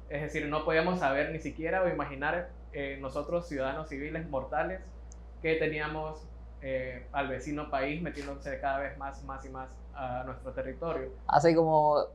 es 0.08 0.22
decir, 0.22 0.46
no 0.48 0.64
podíamos 0.64 0.98
saber 0.98 1.30
ni 1.30 1.38
siquiera 1.38 1.82
o 1.82 1.88
imaginar 1.88 2.50
eh, 2.72 2.98
nosotros, 3.00 3.46
ciudadanos 3.46 3.88
civiles 3.88 4.28
mortales, 4.28 4.80
que 5.40 5.54
teníamos 5.54 6.26
eh, 6.60 7.06
al 7.12 7.28
vecino 7.28 7.70
país 7.70 8.02
metiéndose 8.02 8.58
cada 8.60 8.78
vez 8.78 8.98
más, 8.98 9.22
más 9.24 9.44
y 9.44 9.48
más 9.48 9.70
a 9.94 10.22
nuestro 10.24 10.52
territorio. 10.52 11.10
Así 11.26 11.54
como 11.54 12.06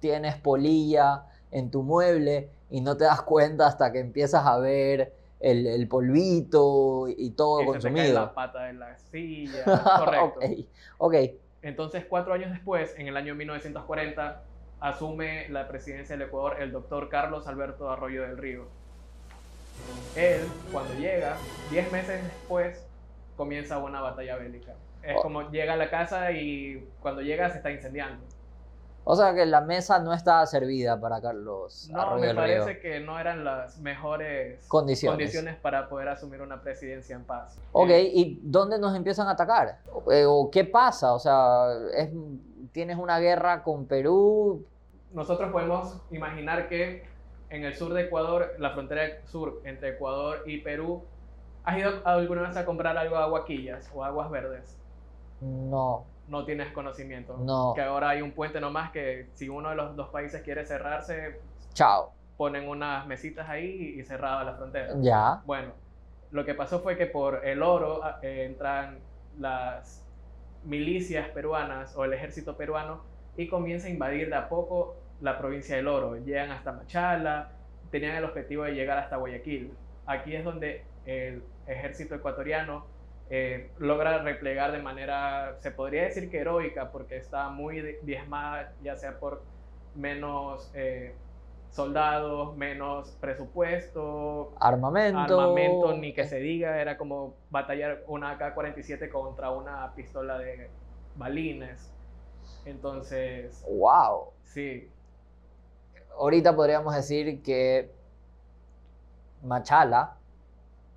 tienes 0.00 0.36
polilla 0.36 1.24
en 1.50 1.70
tu 1.70 1.82
mueble 1.82 2.50
y 2.70 2.80
no 2.80 2.96
te 2.96 3.04
das 3.04 3.22
cuenta 3.22 3.66
hasta 3.66 3.92
que 3.92 4.00
empiezas 4.00 4.44
a 4.46 4.58
ver 4.58 5.12
el, 5.40 5.66
el 5.66 5.88
polvito 5.88 7.06
y 7.08 7.30
todo 7.30 7.62
Y 7.62 7.68
se 7.68 7.80
te 7.80 7.92
cae 7.92 8.12
consumido. 8.12 8.14
la 8.14 8.34
pata 8.34 8.64
de 8.64 8.72
la 8.74 8.96
silla, 8.98 9.64
correcto. 9.96 10.40
ok, 10.40 10.44
ok. 10.98 11.14
Entonces, 11.62 12.04
cuatro 12.08 12.32
años 12.34 12.50
después, 12.52 12.94
en 12.98 13.08
el 13.08 13.16
año 13.16 13.34
1940, 13.34 14.42
asume 14.80 15.48
la 15.48 15.68
presidencia 15.68 16.16
del 16.16 16.28
Ecuador 16.28 16.56
el 16.60 16.70
doctor 16.72 17.08
Carlos 17.08 17.46
Alberto 17.48 17.90
Arroyo 17.90 18.22
del 18.22 18.38
Río. 18.38 18.66
Él, 20.14 20.40
cuando 20.72 20.94
llega, 20.94 21.36
diez 21.70 21.90
meses 21.92 22.22
después, 22.22 22.82
comienza 23.36 23.78
una 23.78 24.00
batalla 24.00 24.36
bélica. 24.36 24.74
Es 25.02 25.16
Oh. 25.18 25.22
como 25.22 25.50
llega 25.50 25.74
a 25.74 25.76
la 25.76 25.90
casa 25.90 26.32
y 26.32 26.88
cuando 27.00 27.20
llega 27.22 27.50
se 27.50 27.58
está 27.58 27.70
incendiando. 27.70 28.24
O 29.08 29.14
sea 29.14 29.32
que 29.34 29.46
la 29.46 29.60
mesa 29.60 30.00
no 30.00 30.12
estaba 30.12 30.44
servida 30.46 31.00
para 31.00 31.20
Carlos 31.20 31.88
No, 31.92 32.00
Arroyo 32.00 32.20
me 32.26 32.34
parece 32.34 32.72
Río. 32.72 32.80
que 32.82 32.98
no 33.00 33.20
eran 33.20 33.44
las 33.44 33.78
mejores 33.78 34.66
Condiciones. 34.66 35.16
condiciones 35.16 35.56
para 35.56 35.88
poder 35.88 36.08
asumir 36.08 36.42
una 36.42 36.60
presidencia 36.60 37.14
en 37.14 37.22
paz. 37.22 37.56
Ok, 37.70 37.88
Eh, 37.90 38.10
¿y 38.12 38.40
dónde 38.42 38.80
nos 38.80 38.96
empiezan 38.96 39.28
a 39.28 39.30
atacar? 39.30 39.78
Eh, 40.10 40.24
¿O 40.26 40.50
qué 40.50 40.64
pasa? 40.64 41.14
O 41.14 41.20
sea, 41.20 41.68
es- 41.96 42.10
tienes 42.72 42.98
una 42.98 43.20
guerra 43.20 43.62
con 43.62 43.86
Perú. 43.86 44.64
nosotros 45.12 45.52
podemos 45.52 45.96
imaginar 46.10 46.68
que 46.68 47.04
en 47.48 47.64
el 47.64 47.74
sur 47.76 47.94
de 47.94 48.02
Ecuador, 48.02 48.54
la 48.58 48.70
frontera 48.72 49.02
sur 49.26 49.60
entre 49.64 49.90
Ecuador 49.90 50.42
y 50.46 50.58
Perú, 50.62 51.04
¿has 51.62 51.78
ido 51.78 51.90
alguna 52.04 52.42
vez 52.42 52.56
a 52.56 52.64
comprar 52.66 52.98
algo 52.98 53.16
de 53.16 53.22
aguaquillas 53.22 53.88
o 53.94 54.04
aguas 54.04 54.28
verdes? 54.32 54.76
No, 55.40 56.04
No 56.28 56.44
tienes 56.44 56.72
conocimiento. 56.72 57.36
No. 57.38 57.72
Que 57.74 57.82
ahora 57.82 58.10
hay 58.10 58.22
un 58.22 58.32
puente 58.32 58.60
nomás 58.60 58.90
que 58.90 59.28
si 59.34 59.48
uno 59.48 59.70
de 59.70 59.76
los 59.76 59.94
dos 59.94 60.08
países 60.08 60.42
quiere 60.42 60.66
cerrarse, 60.66 61.40
chao. 61.72 62.12
ponen 62.36 62.68
unas 62.68 63.06
mesitas 63.06 63.48
ahí 63.48 63.96
y 63.98 64.02
cerrada 64.02 64.42
la 64.44 64.54
frontera. 64.54 64.94
Ya. 65.00 65.42
Bueno, 65.46 65.72
lo 66.30 66.44
que 66.44 66.54
pasó 66.54 66.80
fue 66.80 66.96
que 66.96 67.06
por 67.06 67.46
el 67.46 67.62
oro 67.62 68.00
ah, 68.02 68.18
eh, 68.22 68.44
entran 68.44 68.98
las 69.38 70.04
milicias 70.64 71.28
peruanas 71.28 71.96
o 71.96 72.04
el 72.04 72.12
ejército 72.12 72.56
peruano 72.56 73.02
y 73.36 73.48
comienza 73.48 73.86
a 73.86 73.90
invadir 73.90 74.28
de 74.28 74.36
a 74.36 74.48
poco 74.48 74.96
la 75.20 75.38
provincia 75.38 75.76
del 75.76 75.88
oro. 75.88 76.16
Llegan 76.16 76.50
hasta 76.50 76.72
Machala, 76.72 77.50
tenían 77.90 78.16
el 78.16 78.24
objetivo 78.24 78.64
de 78.64 78.72
llegar 78.72 78.98
hasta 78.98 79.16
Guayaquil. 79.16 79.72
Aquí 80.06 80.34
es 80.34 80.44
donde 80.44 80.84
el 81.04 81.42
ejército 81.66 82.14
ecuatoriano 82.14 82.84
eh, 83.28 83.70
logra 83.78 84.22
replegar 84.22 84.72
de 84.72 84.78
manera, 84.82 85.56
se 85.60 85.70
podría 85.70 86.04
decir 86.04 86.30
que 86.30 86.38
heroica, 86.38 86.90
porque 86.92 87.16
está 87.16 87.48
muy 87.48 87.80
di- 87.80 87.96
diezmada, 88.02 88.72
ya 88.82 88.96
sea 88.96 89.18
por 89.18 89.42
menos 89.94 90.70
eh, 90.74 91.14
soldados, 91.70 92.56
menos 92.56 93.10
presupuesto, 93.20 94.52
Armamento. 94.60 95.18
armamento, 95.18 95.92
ni 95.94 96.12
que 96.14 96.24
se 96.26 96.38
diga, 96.38 96.80
era 96.80 96.96
como 96.96 97.34
batallar 97.50 98.02
una 98.06 98.30
AK-47 98.32 99.10
contra 99.10 99.50
una 99.50 99.92
pistola 99.94 100.38
de 100.38 100.70
balines. 101.16 101.92
Entonces, 102.64 103.64
Wow. 103.68 104.32
sí, 104.44 104.88
Ahorita 106.18 106.54
podríamos 106.56 106.94
decir 106.94 107.42
que 107.42 107.90
Machala, 109.42 110.16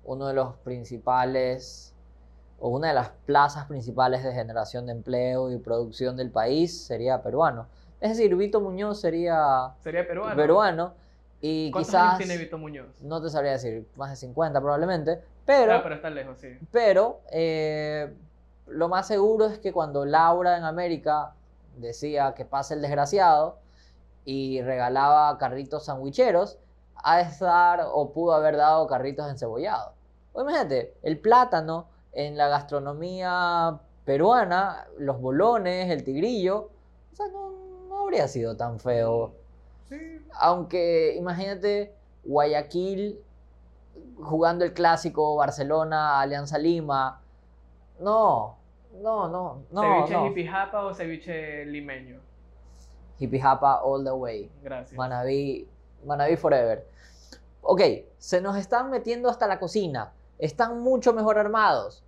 uno 0.04 0.28
de 0.28 0.34
los 0.34 0.56
principales 0.58 1.94
o 2.60 2.68
una 2.68 2.88
de 2.88 2.94
las 2.94 3.08
plazas 3.26 3.66
principales 3.66 4.22
de 4.22 4.32
generación 4.32 4.86
de 4.86 4.92
empleo 4.92 5.50
y 5.50 5.58
producción 5.58 6.16
del 6.16 6.30
país 6.30 6.84
sería 6.86 7.22
peruano. 7.22 7.66
Es 8.00 8.10
decir, 8.10 8.34
Vito 8.36 8.60
Muñoz 8.60 9.00
sería 9.00 9.72
sería 9.82 10.06
peruano. 10.06 10.36
peruano 10.36 10.94
y 11.40 11.70
¿Cuántos 11.70 11.88
quizás 11.90 12.02
años 12.02 12.18
tiene 12.18 12.36
Vito 12.36 12.58
Muñoz? 12.58 12.86
no 13.02 13.20
te 13.22 13.30
sabría 13.30 13.52
decir, 13.52 13.86
más 13.96 14.10
de 14.10 14.16
50 14.16 14.60
probablemente, 14.60 15.20
pero 15.46 15.74
Ah, 15.74 15.80
pero 15.82 15.94
está 15.96 16.10
lejos, 16.10 16.38
sí. 16.38 16.58
Pero 16.70 17.20
eh, 17.32 18.14
lo 18.66 18.88
más 18.88 19.06
seguro 19.06 19.46
es 19.46 19.58
que 19.58 19.72
cuando 19.72 20.04
Laura 20.04 20.56
en 20.58 20.64
América 20.64 21.32
decía 21.76 22.34
que 22.34 22.44
pase 22.44 22.74
el 22.74 22.82
desgraciado 22.82 23.58
y 24.26 24.60
regalaba 24.62 25.36
carritos 25.38 25.86
sandwicheros, 25.86 26.58
ha 27.02 27.16
de 27.16 27.22
estar 27.22 27.86
o 27.90 28.12
pudo 28.12 28.34
haber 28.34 28.56
dado 28.56 28.86
carritos 28.86 29.28
encebollados. 29.30 29.94
O 30.34 30.42
imagínate, 30.42 30.94
el 31.02 31.18
plátano 31.18 31.88
en 32.12 32.36
la 32.36 32.48
gastronomía 32.48 33.80
peruana, 34.04 34.86
los 34.98 35.20
bolones, 35.20 35.90
el 35.90 36.04
tigrillo, 36.04 36.70
o 37.12 37.16
sea, 37.16 37.28
no, 37.28 37.50
no 37.88 38.00
habría 38.02 38.28
sido 38.28 38.56
tan 38.56 38.80
feo. 38.80 39.34
Sí, 39.88 39.96
Aunque 40.38 41.14
imagínate 41.16 41.94
Guayaquil 42.24 43.20
jugando 44.22 44.64
el 44.64 44.72
clásico 44.72 45.36
Barcelona, 45.36 46.20
Alianza 46.20 46.58
Lima. 46.58 47.20
No, 47.98 48.56
no, 49.00 49.28
no, 49.28 49.62
no. 49.70 49.82
¿Ceviche 49.82 50.14
no. 50.14 50.26
hipijapa 50.26 50.84
o 50.84 50.94
ceviche 50.94 51.64
limeño? 51.66 52.20
Hippie 53.18 53.40
Japa 53.40 53.82
all 53.82 54.02
the 54.02 54.12
way. 54.12 54.50
Gracias. 54.62 54.96
Manaví, 54.96 55.68
Manaví 56.06 56.36
forever. 56.36 56.86
Ok, 57.62 57.82
se 58.16 58.40
nos 58.40 58.56
están 58.56 58.90
metiendo 58.90 59.28
hasta 59.28 59.46
la 59.46 59.58
cocina. 59.58 60.12
Están 60.40 60.80
mucho 60.80 61.12
mejor 61.12 61.38
armados. 61.38 62.02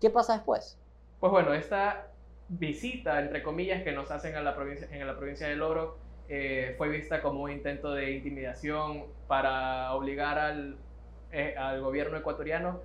¿Qué 0.00 0.10
pasa 0.10 0.34
después? 0.34 0.78
Pues 1.20 1.32
bueno, 1.32 1.52
esta 1.54 2.06
visita, 2.48 3.20
entre 3.20 3.42
comillas, 3.42 3.82
que 3.82 3.92
nos 3.92 4.10
hacen 4.10 4.36
a 4.36 4.42
la 4.42 4.54
provincia, 4.54 4.88
en 4.90 5.06
la 5.06 5.16
provincia 5.16 5.48
del 5.48 5.62
Oro 5.62 5.98
eh, 6.28 6.74
fue 6.78 6.88
vista 6.88 7.20
como 7.20 7.42
un 7.42 7.50
intento 7.50 7.92
de 7.92 8.12
intimidación 8.12 9.04
para 9.26 9.92
obligar 9.94 10.38
al, 10.38 10.76
eh, 11.32 11.56
gobierno 11.80 12.16
ecuatoriano 12.16 12.80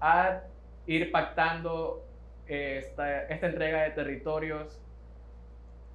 a 0.00 0.40
ir 0.86 1.10
pactando 1.10 2.04
eh, 2.46 2.78
esta 3.28 3.46
entrega 3.46 3.82
de 3.82 3.90
territorios 3.90 4.78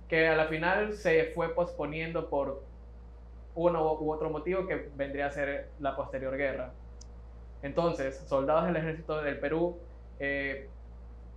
que 0.08 0.28
a 0.28 0.36
la 0.36 0.46
final 0.46 0.94
se 0.94 1.32
fue 1.36 1.54
posponiendo 1.54 2.30
por 2.30 2.64
uno 3.56 3.94
u 3.94 4.12
otro 4.12 4.30
motivo 4.30 4.66
que 4.68 4.90
vendría 4.96 5.28
a 5.28 5.32
ser 5.32 5.70
la 5.80 5.96
posterior 5.96 6.36
guerra. 6.38 6.72
Entonces, 7.62 8.18
soldados 8.28 8.66
del 8.66 8.78
ejército 8.78 9.22
del 9.22 9.40
Perú 9.40 9.78
eh, 10.20 10.70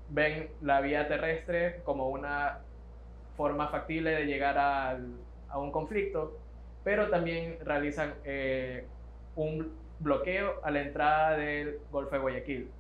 ven 0.09 0.51
la 0.61 0.81
vía 0.81 1.09
terrestre 1.09 1.81
como 1.85 2.09
una 2.09 2.59
forma 3.37 3.69
factible 3.69 4.11
de 4.11 4.27
llegar 4.27 4.59
al, 4.59 5.15
a 5.49 5.59
un 5.59 5.73
conflicto, 5.73 6.39
pero 6.85 7.09
también 7.11 7.59
realizan 7.65 8.15
eh, 8.25 8.87
un 9.37 9.73
bloqueo 9.99 10.61
a 10.63 10.71
la 10.71 10.83
entrada 10.83 11.37
del 11.37 11.79
Golfo 11.91 12.15
de 12.17 12.21
Guayaquil. 12.21 12.71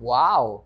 ¡Wow! 0.00 0.64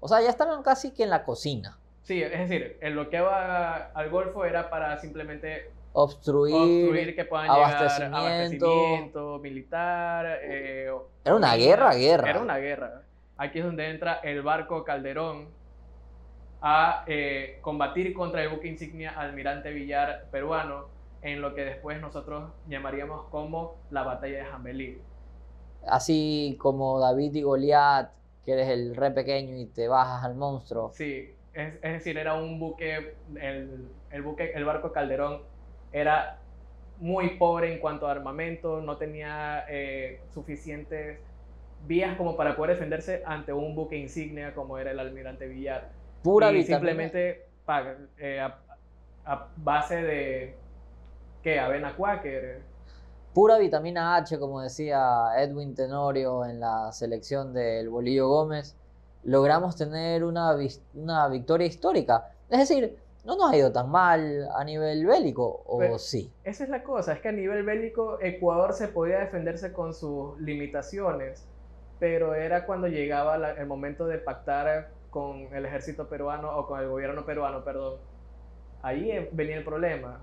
O 0.00 0.08
sea, 0.08 0.20
ya 0.20 0.30
estaban 0.30 0.62
casi 0.62 0.92
que 0.92 1.02
en 1.04 1.10
la 1.10 1.24
cocina. 1.24 1.78
Sí, 2.02 2.22
es 2.22 2.30
decir, 2.48 2.78
el 2.80 2.94
bloqueo 2.94 3.28
a- 3.30 3.90
al 3.94 4.10
Golfo 4.10 4.44
era 4.44 4.68
para 4.70 4.98
simplemente 4.98 5.70
Obstruir. 5.94 6.54
obstruir 6.54 7.14
que 7.14 7.24
puedan 7.24 7.46
llegar 7.48 7.74
abastecimiento. 7.74 8.16
abastecimiento 8.16 9.38
militar. 9.40 10.38
eh, 10.42 10.90
Era 11.24 11.34
una 11.36 11.54
guerra, 11.56 11.94
guerra. 11.94 12.30
Era 12.30 12.40
una 12.40 12.58
guerra. 12.58 13.02
Aquí 13.36 13.58
es 13.58 13.64
donde 13.64 13.90
entra 13.90 14.14
el 14.22 14.42
barco 14.42 14.84
Calderón 14.84 15.48
a 16.60 17.04
eh, 17.06 17.58
combatir 17.60 18.14
contra 18.14 18.42
el 18.42 18.48
buque 18.50 18.68
insignia 18.68 19.10
Almirante 19.18 19.70
Villar 19.72 20.26
peruano 20.30 20.86
en 21.20 21.40
lo 21.40 21.54
que 21.54 21.64
después 21.64 22.00
nosotros 22.00 22.52
llamaríamos 22.68 23.26
como 23.30 23.76
la 23.90 24.02
batalla 24.02 24.38
de 24.38 24.44
Jambelí. 24.44 24.98
Así 25.86 26.56
como 26.60 27.00
David 27.00 27.34
y 27.34 27.42
Goliat, 27.42 28.10
que 28.44 28.52
eres 28.52 28.68
el 28.68 28.94
re 28.96 29.10
pequeño 29.10 29.56
y 29.56 29.66
te 29.66 29.88
bajas 29.88 30.24
al 30.24 30.34
monstruo. 30.36 30.90
Sí, 30.92 31.34
es, 31.52 31.74
es 31.82 31.92
decir, 31.92 32.16
era 32.18 32.34
un 32.34 32.58
buque, 32.60 33.16
el, 33.40 33.88
el 34.10 34.22
buque, 34.22 34.52
el 34.54 34.64
barco 34.64 34.92
Calderón 34.92 35.42
era 35.92 36.38
muy 36.98 37.30
pobre 37.36 37.72
en 37.72 37.80
cuanto 37.80 38.06
a 38.06 38.12
armamento, 38.12 38.80
no 38.80 38.96
tenía 38.96 39.64
eh, 39.68 40.20
suficientes 40.32 41.18
vías 41.86 42.16
como 42.16 42.36
para 42.36 42.54
poder 42.56 42.76
defenderse 42.76 43.22
ante 43.26 43.52
un 43.52 43.74
buque 43.74 43.96
insignia 43.96 44.54
como 44.54 44.78
era 44.78 44.92
el 44.92 45.00
Almirante 45.00 45.48
Villar. 45.48 45.90
Pura 46.22 46.50
y 46.52 46.58
vitamina. 46.58 46.78
simplemente 46.78 47.46
pa- 47.66 47.96
eh, 48.18 48.38
a, 48.40 48.56
a 49.24 49.48
base 49.56 49.96
de, 49.96 50.54
¿qué? 51.42 51.58
Avena 51.58 51.96
Quaker. 51.96 52.60
Pura 53.34 53.58
vitamina 53.58 54.14
H, 54.16 54.38
como 54.38 54.60
decía 54.60 55.00
Edwin 55.38 55.74
Tenorio 55.74 56.44
en 56.44 56.60
la 56.60 56.92
selección 56.92 57.52
del 57.52 57.88
Bolillo 57.88 58.28
Gómez, 58.28 58.76
logramos 59.24 59.74
tener 59.74 60.22
una, 60.22 60.54
una 60.94 61.28
victoria 61.28 61.66
histórica. 61.66 62.28
Es 62.50 62.58
decir, 62.68 62.98
no 63.24 63.36
nos 63.36 63.52
ha 63.52 63.56
ido 63.56 63.72
tan 63.72 63.88
mal 63.90 64.48
a 64.56 64.64
nivel 64.64 65.06
bélico, 65.06 65.62
o 65.66 65.78
Pero- 65.78 65.98
sí. 65.98 66.32
Esa 66.44 66.64
es 66.64 66.70
la 66.70 66.82
cosa, 66.82 67.12
es 67.12 67.20
que 67.20 67.28
a 67.28 67.32
nivel 67.32 67.62
bélico 67.64 68.18
Ecuador 68.20 68.72
se 68.72 68.88
podía 68.88 69.18
defenderse 69.20 69.72
con 69.72 69.94
sus 69.94 70.38
limitaciones, 70.40 71.46
pero 72.00 72.34
era 72.34 72.66
cuando 72.66 72.88
llegaba 72.88 73.38
la- 73.38 73.52
el 73.52 73.66
momento 73.66 74.06
de 74.06 74.18
pactar 74.18 74.90
con 75.10 75.54
el 75.54 75.64
ejército 75.66 76.08
peruano 76.08 76.56
o 76.56 76.66
con 76.66 76.80
el 76.80 76.88
gobierno 76.88 77.24
peruano, 77.24 77.62
perdón. 77.64 77.98
Ahí 78.82 79.28
venía 79.32 79.56
el 79.58 79.64
problema, 79.64 80.18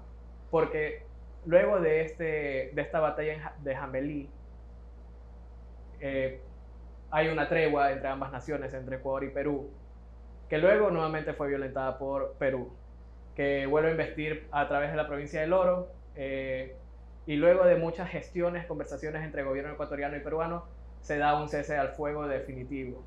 porque 0.52 1.04
luego 1.46 1.80
de, 1.80 2.02
este, 2.02 2.72
de 2.74 2.82
esta 2.82 3.00
batalla 3.00 3.54
de 3.64 3.76
Jambelí, 3.76 4.30
eh, 6.02 6.42
hay 7.12 7.28
una 7.30 7.48
tregua 7.50 7.92
entre 7.92 8.08
ambas 8.10 8.32
naciones, 8.32 8.74
entre 8.74 8.98
Ecuador 8.98 9.24
y 9.24 9.30
Perú, 9.30 9.70
que 10.50 10.58
luego 10.58 10.90
nuevamente 10.90 11.34
fue 11.34 11.48
violentada 11.48 11.98
por 11.98 12.34
Perú, 12.34 12.72
que 13.36 13.66
vuelve 13.66 13.90
a 13.90 13.92
investir 13.92 14.48
a 14.52 14.68
través 14.68 14.92
de 14.92 14.98
la 14.98 15.08
provincia 15.08 15.42
del 15.42 15.54
Oro, 15.54 15.88
eh, 16.16 16.76
y 17.26 17.36
luego 17.36 17.64
de 17.66 17.76
muchas 17.76 18.10
gestiones, 18.10 18.66
conversaciones 18.66 19.24
entre 19.24 19.44
gobierno 19.44 19.74
ecuatoriano 19.74 20.18
y 20.18 20.20
peruano, 20.20 20.66
se 21.02 21.18
da 21.18 21.40
un 21.40 21.48
cese 21.48 21.78
al 21.78 21.90
fuego 21.90 22.28
definitivo. 22.28 23.04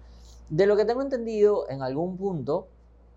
De 0.48 0.66
lo 0.66 0.76
que 0.76 0.84
tengo 0.84 1.02
entendido, 1.02 1.68
en 1.68 1.82
algún 1.82 2.16
punto 2.16 2.68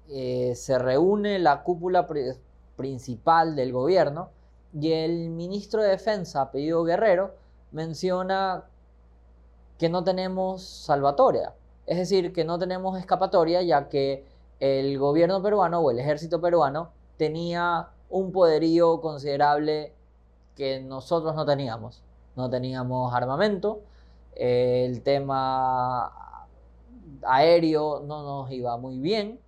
eh, 0.09 0.53
se 0.55 0.77
reúne 0.77 1.39
la 1.39 1.63
cúpula 1.63 2.07
pri- 2.07 2.33
principal 2.75 3.55
del 3.55 3.71
gobierno 3.71 4.29
y 4.73 4.91
el 4.91 5.29
ministro 5.29 5.81
de 5.81 5.89
Defensa, 5.89 6.41
apellido 6.41 6.83
Guerrero, 6.83 7.35
menciona 7.71 8.65
que 9.77 9.89
no 9.89 10.03
tenemos 10.03 10.63
salvatoria. 10.63 11.53
Es 11.85 11.97
decir, 11.97 12.33
que 12.33 12.43
no 12.43 12.57
tenemos 12.57 12.97
escapatoria 12.97 13.61
ya 13.61 13.89
que 13.89 14.25
el 14.59 14.97
gobierno 14.97 15.41
peruano 15.41 15.79
o 15.79 15.91
el 15.91 15.99
ejército 15.99 16.41
peruano 16.41 16.91
tenía 17.17 17.89
un 18.09 18.31
poderío 18.31 19.01
considerable 19.01 19.93
que 20.55 20.79
nosotros 20.81 21.35
no 21.35 21.45
teníamos. 21.45 22.03
No 22.35 22.49
teníamos 22.49 23.13
armamento, 23.13 23.81
eh, 24.35 24.85
el 24.89 25.01
tema 25.03 26.11
aéreo 27.23 28.01
no 28.01 28.23
nos 28.23 28.51
iba 28.51 28.77
muy 28.77 28.99
bien. 28.99 29.39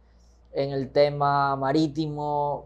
En 0.54 0.72
el 0.72 0.92
tema 0.92 1.56
marítimo, 1.58 2.66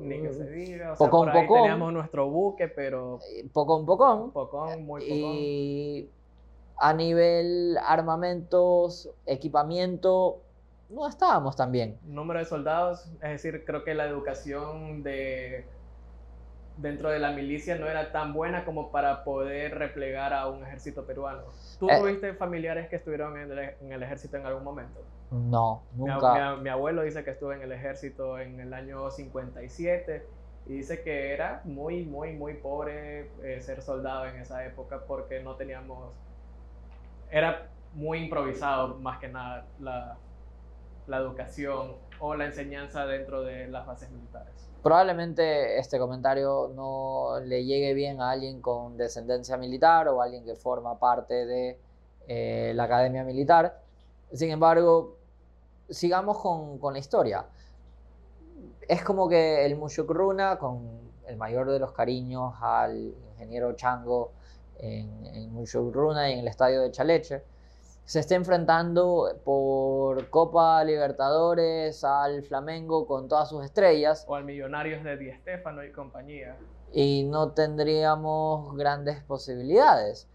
Ni 0.00 0.20
que 0.22 0.32
se 0.32 0.48
diga, 0.50 0.92
o 0.92 0.96
sea, 0.96 1.10
Pocón, 1.10 1.26
por 1.30 1.36
ahí 1.36 1.46
pocón. 1.46 1.62
teníamos 1.62 1.92
nuestro 1.92 2.30
buque, 2.30 2.68
pero 2.68 3.18
eh, 3.20 3.48
pocón 3.52 3.84
pocón. 3.84 4.30
pocón, 4.32 4.84
muy 4.86 5.02
pocón. 5.02 5.50
Y 5.50 6.08
a 6.76 6.94
nivel 6.94 7.76
armamentos, 7.84 9.10
equipamiento, 9.26 10.40
no 10.92 11.08
estábamos 11.08 11.56
tan 11.56 11.72
bien. 11.72 11.98
número 12.04 12.38
de 12.38 12.44
soldados, 12.44 13.06
es 13.22 13.30
decir, 13.30 13.64
creo 13.64 13.84
que 13.84 13.94
la 13.94 14.06
educación 14.06 15.02
de 15.02 15.66
dentro 16.76 17.10
de 17.10 17.18
la 17.18 17.32
milicia 17.32 17.76
no 17.76 17.86
era 17.86 18.12
tan 18.12 18.32
buena 18.32 18.64
como 18.64 18.90
para 18.90 19.24
poder 19.24 19.74
replegar 19.78 20.32
a 20.32 20.48
un 20.48 20.64
ejército 20.64 21.04
peruano. 21.06 21.42
¿Tú 21.78 21.88
Eh. 21.90 21.98
tuviste 22.00 22.32
familiares 22.34 22.88
que 22.88 22.96
estuvieron 22.96 23.36
en 23.38 23.52
el, 23.52 23.58
en 23.80 23.92
el 23.92 24.02
ejército 24.02 24.36
en 24.38 24.46
algún 24.46 24.64
momento? 24.64 25.00
No, 25.30 25.82
Mi, 25.92 26.06
nunca. 26.08 26.32
mi 26.32 26.38
ab- 26.40 26.58
mi 26.62 26.68
abuelo 26.70 27.02
dice 27.02 27.24
que 27.24 27.30
estuvo 27.30 27.52
en 27.52 27.62
el 27.62 27.72
ejército 27.72 28.38
en 28.38 28.58
el 28.60 28.72
año 28.72 29.10
57 29.10 30.26
y 30.66 30.74
dice 30.76 31.02
que 31.02 31.32
era 31.32 31.60
muy, 31.64 32.04
muy, 32.04 32.32
muy 32.32 32.54
pobre 32.54 33.30
eh, 33.42 33.60
ser 33.60 33.82
soldado 33.82 34.26
en 34.26 34.36
esa 34.36 34.64
época 34.64 35.00
porque 35.06 35.42
no 35.42 35.56
teníamos... 35.56 36.12
Era 37.30 37.68
muy 37.92 38.18
improvisado 38.18 38.98
más 38.98 39.18
que 39.18 39.28
nada 39.28 39.66
la, 39.78 40.16
la 41.06 41.18
educación 41.18 41.96
o 42.20 42.34
la 42.34 42.46
enseñanza 42.46 43.06
dentro 43.06 43.42
de 43.42 43.68
las 43.68 43.86
bases 43.86 44.10
militares. 44.10 44.52
Probablemente 44.82 45.78
este 45.78 45.98
comentario 45.98 46.70
no 46.74 47.38
le 47.44 47.64
llegue 47.64 47.94
bien 47.94 48.20
a 48.20 48.30
alguien 48.30 48.60
con 48.60 48.96
descendencia 48.96 49.56
militar 49.56 50.08
o 50.08 50.20
a 50.20 50.24
alguien 50.24 50.44
que 50.44 50.56
forma 50.56 50.98
parte 50.98 51.46
de 51.46 51.78
eh, 52.26 52.72
la 52.74 52.84
academia 52.84 53.22
militar. 53.22 53.80
Sin 54.32 54.50
embargo, 54.50 55.16
sigamos 55.88 56.38
con, 56.38 56.78
con 56.78 56.94
la 56.94 56.98
historia. 56.98 57.46
Es 58.88 59.04
como 59.04 59.28
que 59.28 59.64
el 59.64 59.76
Mushukruna, 59.76 60.58
con 60.58 61.00
el 61.26 61.36
mayor 61.36 61.70
de 61.70 61.78
los 61.78 61.92
cariños 61.92 62.54
al 62.60 63.14
ingeniero 63.32 63.74
Chango 63.74 64.32
en, 64.78 65.26
en 65.26 65.52
Mushukruna 65.52 66.30
y 66.30 66.34
en 66.34 66.38
el 66.40 66.48
estadio 66.48 66.82
de 66.82 66.90
Chaleche, 66.90 67.42
se 68.04 68.20
está 68.20 68.34
enfrentando 68.34 69.40
por 69.44 70.28
Copa 70.28 70.82
Libertadores 70.84 72.04
al 72.04 72.42
Flamengo 72.42 73.06
con 73.06 73.28
todas 73.28 73.48
sus 73.48 73.64
estrellas 73.64 74.24
O 74.28 74.34
al 74.34 74.44
Millonarios 74.44 75.02
de 75.04 75.16
Di 75.16 75.32
Stéfano 75.32 75.84
y 75.84 75.92
compañía. 75.92 76.56
y 76.92 77.24
no 77.24 77.52
tendríamos 77.52 78.76
grandes 78.76 79.22
posibilidades. 79.22 80.28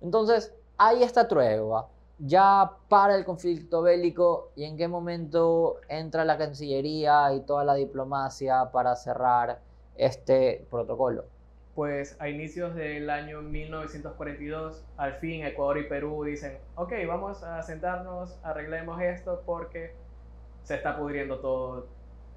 Entonces, 0.00 0.52
hay 0.78 1.02
esta 1.02 1.28
tregua. 1.28 1.88
Ya 2.18 2.72
para 2.88 3.14
el 3.16 3.24
conflicto 3.24 3.82
bélico 3.82 4.50
y 4.56 4.64
en 4.64 4.76
qué 4.76 4.86
momento 4.88 5.76
entra 5.88 6.24
la 6.24 6.38
Cancillería 6.38 7.32
y 7.34 7.40
toda 7.40 7.64
la 7.64 7.74
diplomacia 7.74 8.70
para 8.72 8.94
cerrar 8.96 9.60
este 9.96 10.66
protocolo. 10.70 11.24
Pues 11.74 12.20
a 12.20 12.28
inicios 12.28 12.74
del 12.74 13.08
año 13.08 13.40
1942, 13.40 14.84
al 14.98 15.14
fin 15.14 15.44
Ecuador 15.44 15.78
y 15.78 15.84
Perú 15.84 16.22
dicen, 16.24 16.58
ok, 16.74 16.92
vamos 17.08 17.42
a 17.42 17.62
sentarnos, 17.62 18.38
arreglemos 18.42 19.00
esto 19.00 19.42
porque 19.46 19.94
se 20.64 20.74
está 20.74 20.98
pudriendo 20.98 21.40
todo 21.40 21.88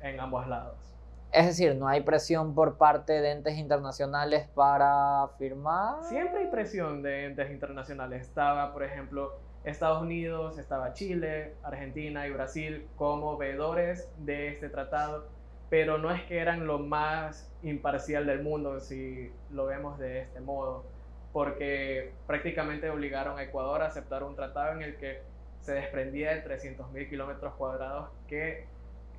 en 0.01 0.19
ambos 0.19 0.47
lados. 0.47 0.95
Es 1.31 1.45
decir, 1.47 1.75
no 1.75 1.87
hay 1.89 2.01
presión 2.01 2.55
por 2.55 2.77
parte 2.77 3.11
de 3.11 3.31
entes 3.31 3.57
internacionales 3.57 4.47
para 4.55 5.27
firmar. 5.37 6.01
Siempre 6.05 6.39
hay 6.39 6.47
presión 6.47 7.01
de 7.01 7.25
entes 7.25 7.51
internacionales. 7.51 8.21
Estaba, 8.21 8.71
por 8.71 8.83
ejemplo, 8.83 9.33
Estados 9.65 10.01
Unidos, 10.01 10.57
estaba 10.57 10.93
Chile, 10.93 11.55
Argentina 11.63 12.25
y 12.27 12.31
Brasil 12.31 12.87
como 12.95 13.35
veedores 13.35 14.07
de 14.19 14.49
este 14.49 14.69
tratado, 14.69 15.27
pero 15.69 15.97
no 15.97 16.11
es 16.11 16.23
que 16.23 16.39
eran 16.39 16.67
lo 16.67 16.79
más 16.79 17.51
imparcial 17.63 18.25
del 18.25 18.43
mundo 18.43 18.79
si 18.79 19.31
lo 19.51 19.65
vemos 19.65 19.97
de 19.97 20.21
este 20.21 20.39
modo, 20.39 20.85
porque 21.33 22.13
prácticamente 22.27 22.89
obligaron 22.89 23.37
a 23.37 23.43
Ecuador 23.43 23.81
a 23.81 23.87
aceptar 23.87 24.23
un 24.23 24.35
tratado 24.35 24.73
en 24.73 24.81
el 24.81 24.97
que 24.97 25.21
se 25.61 25.73
desprendía 25.73 26.35
de 26.35 26.43
300.000 26.43 27.09
kilómetros 27.09 27.53
cuadrados 27.55 28.09
que 28.27 28.65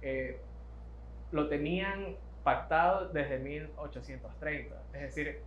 eh, 0.02 0.38
lo 1.32 1.48
tenían 1.48 2.16
pactado 2.44 3.08
desde 3.08 3.38
1830. 3.38 4.76
Es 4.94 5.00
decir, 5.00 5.40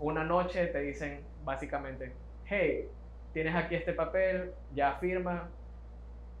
una 0.00 0.24
noche 0.24 0.66
te 0.66 0.80
dicen 0.80 1.20
básicamente, 1.44 2.12
hey, 2.46 2.88
tienes 3.32 3.54
aquí 3.54 3.76
este 3.76 3.92
papel, 3.92 4.52
ya 4.74 4.94
firma, 4.94 5.48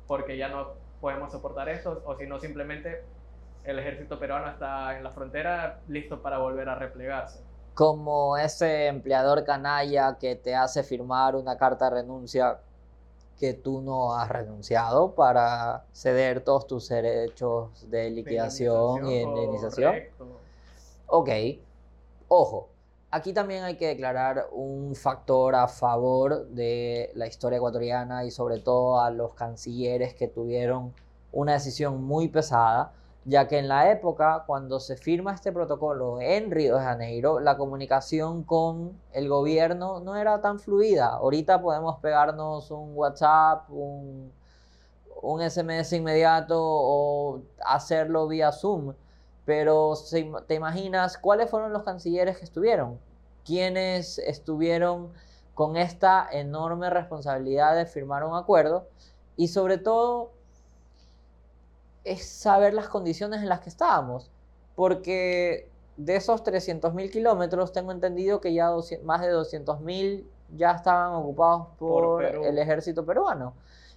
porque 0.08 0.36
ya 0.36 0.48
no 0.48 0.74
podemos 1.00 1.30
soportar 1.30 1.68
esto, 1.68 2.02
o 2.04 2.16
si 2.16 2.26
no, 2.26 2.40
simplemente 2.40 3.02
el 3.66 3.78
ejército 3.78 4.18
peruano 4.18 4.48
está 4.48 4.96
en 4.96 5.02
la 5.02 5.10
frontera 5.10 5.80
listo 5.88 6.22
para 6.22 6.38
volver 6.38 6.68
a 6.68 6.76
replegarse. 6.76 7.40
Como 7.74 8.36
ese 8.36 8.86
empleador 8.86 9.44
canalla 9.44 10.16
que 10.18 10.36
te 10.36 10.54
hace 10.54 10.82
firmar 10.82 11.34
una 11.36 11.58
carta 11.58 11.90
de 11.90 11.96
renuncia 11.96 12.60
que 13.38 13.52
tú 13.52 13.82
no 13.82 14.14
has 14.14 14.28
renunciado 14.30 15.14
para 15.14 15.84
ceder 15.92 16.40
todos 16.42 16.66
tus 16.66 16.88
derechos 16.88 17.90
de 17.90 18.10
liquidación 18.10 19.06
y 19.10 19.20
indemnización. 19.20 19.94
Ok, 21.06 21.28
ojo, 22.28 22.68
aquí 23.10 23.32
también 23.32 23.64
hay 23.64 23.76
que 23.76 23.88
declarar 23.88 24.46
un 24.52 24.94
factor 24.94 25.54
a 25.54 25.68
favor 25.68 26.46
de 26.46 27.10
la 27.14 27.26
historia 27.26 27.58
ecuatoriana 27.58 28.24
y 28.24 28.30
sobre 28.30 28.60
todo 28.60 29.00
a 29.00 29.10
los 29.10 29.34
cancilleres 29.34 30.14
que 30.14 30.28
tuvieron 30.28 30.94
una 31.32 31.52
decisión 31.52 32.02
muy 32.02 32.28
pesada, 32.28 32.92
ya 33.26 33.48
que 33.48 33.58
en 33.58 33.66
la 33.66 33.90
época, 33.90 34.44
cuando 34.46 34.78
se 34.78 34.96
firma 34.96 35.34
este 35.34 35.50
protocolo 35.50 36.20
en 36.20 36.52
Río 36.52 36.76
de 36.76 36.82
Janeiro, 36.82 37.40
la 37.40 37.56
comunicación 37.56 38.44
con 38.44 39.00
el 39.12 39.28
gobierno 39.28 39.98
no 39.98 40.14
era 40.14 40.40
tan 40.40 40.60
fluida. 40.60 41.08
Ahorita 41.08 41.60
podemos 41.60 41.98
pegarnos 41.98 42.70
un 42.70 42.92
WhatsApp, 42.94 43.68
un, 43.68 44.32
un 45.22 45.50
SMS 45.50 45.92
inmediato 45.92 46.56
o 46.60 47.42
hacerlo 47.64 48.28
vía 48.28 48.52
Zoom. 48.52 48.94
Pero 49.44 49.94
te 50.46 50.54
imaginas 50.54 51.18
cuáles 51.18 51.50
fueron 51.50 51.72
los 51.72 51.82
cancilleres 51.82 52.38
que 52.38 52.44
estuvieron, 52.44 53.00
quiénes 53.44 54.18
estuvieron 54.18 55.12
con 55.54 55.76
esta 55.76 56.28
enorme 56.30 56.90
responsabilidad 56.90 57.74
de 57.74 57.86
firmar 57.86 58.22
un 58.22 58.36
acuerdo 58.36 58.86
y 59.36 59.48
sobre 59.48 59.78
todo 59.78 60.35
es 62.06 62.24
saber 62.24 62.72
las 62.72 62.88
condiciones 62.88 63.42
en 63.42 63.48
las 63.48 63.60
que 63.60 63.68
estábamos. 63.68 64.30
Porque 64.76 65.68
de 65.96 66.16
esos 66.16 66.44
300.000 66.44 67.10
kilómetros, 67.10 67.72
tengo 67.72 67.90
entendido 67.90 68.40
que 68.40 68.54
ya 68.54 68.70
más 69.02 69.20
de 69.22 69.32
200.000 69.32 70.24
ya 70.56 70.72
estaban 70.72 71.14
ocupados 71.14 71.68
por, 71.78 72.24
el 72.24 72.58
ejército 72.58 73.04
peruano. 73.04 73.54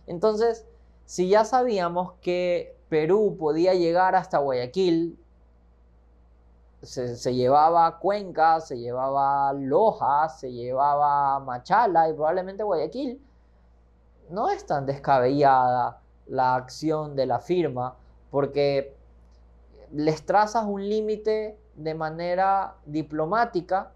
Entonces, 0.08 0.65
si 1.06 1.30
ya 1.30 1.45
sabíamos 1.45 2.13
que 2.22 2.76
Perú 2.89 3.36
podía 3.39 3.76
llegar 3.76 4.15
hasta 4.15 4.39
Guayaquil, 4.39 5.19
se, 6.82 7.15
se, 7.17 7.36
llevaba 7.36 8.00
Cuenca, 8.00 8.62
se 8.62 8.80
llevaba 8.80 9.52
Loja, 9.54 10.30
se 10.30 10.52
llevaba 10.52 11.39
Machala 11.41 12.10
y 12.10 12.13
probablemente 12.13 12.63
Guayaquil, 12.63 13.22
no 14.30 14.50
es 14.50 14.65
tan 14.65 14.86
descabellada 14.86 16.02
la 16.30 16.56
acción 16.56 17.15
de 17.15 17.26
la 17.26 17.39
firma, 17.39 17.96
porque 18.32 18.96
les 19.92 20.26
trazas 20.26 20.65
un 20.65 20.88
límite 20.88 21.58
de 21.76 21.96
manera 21.96 22.76
diplomática 22.86 23.92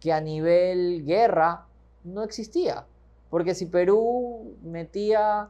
que 0.00 0.12
a 0.12 0.20
nivel 0.20 1.04
guerra 1.04 1.66
no 2.04 2.22
existía. 2.22 2.86
Porque 3.30 3.54
si 3.54 3.66
Perú 3.66 4.56
metía 4.62 5.48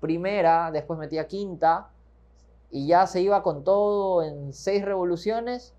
primera, 0.00 0.70
después 0.70 0.98
metía 0.98 1.26
quinta, 1.26 1.88
y 2.70 2.86
ya 2.86 3.06
se 3.06 3.20
iba 3.20 3.42
con 3.42 3.64
todo 3.64 4.22
en 4.22 4.52
seis 4.52 4.84
revoluciones, 4.84 5.72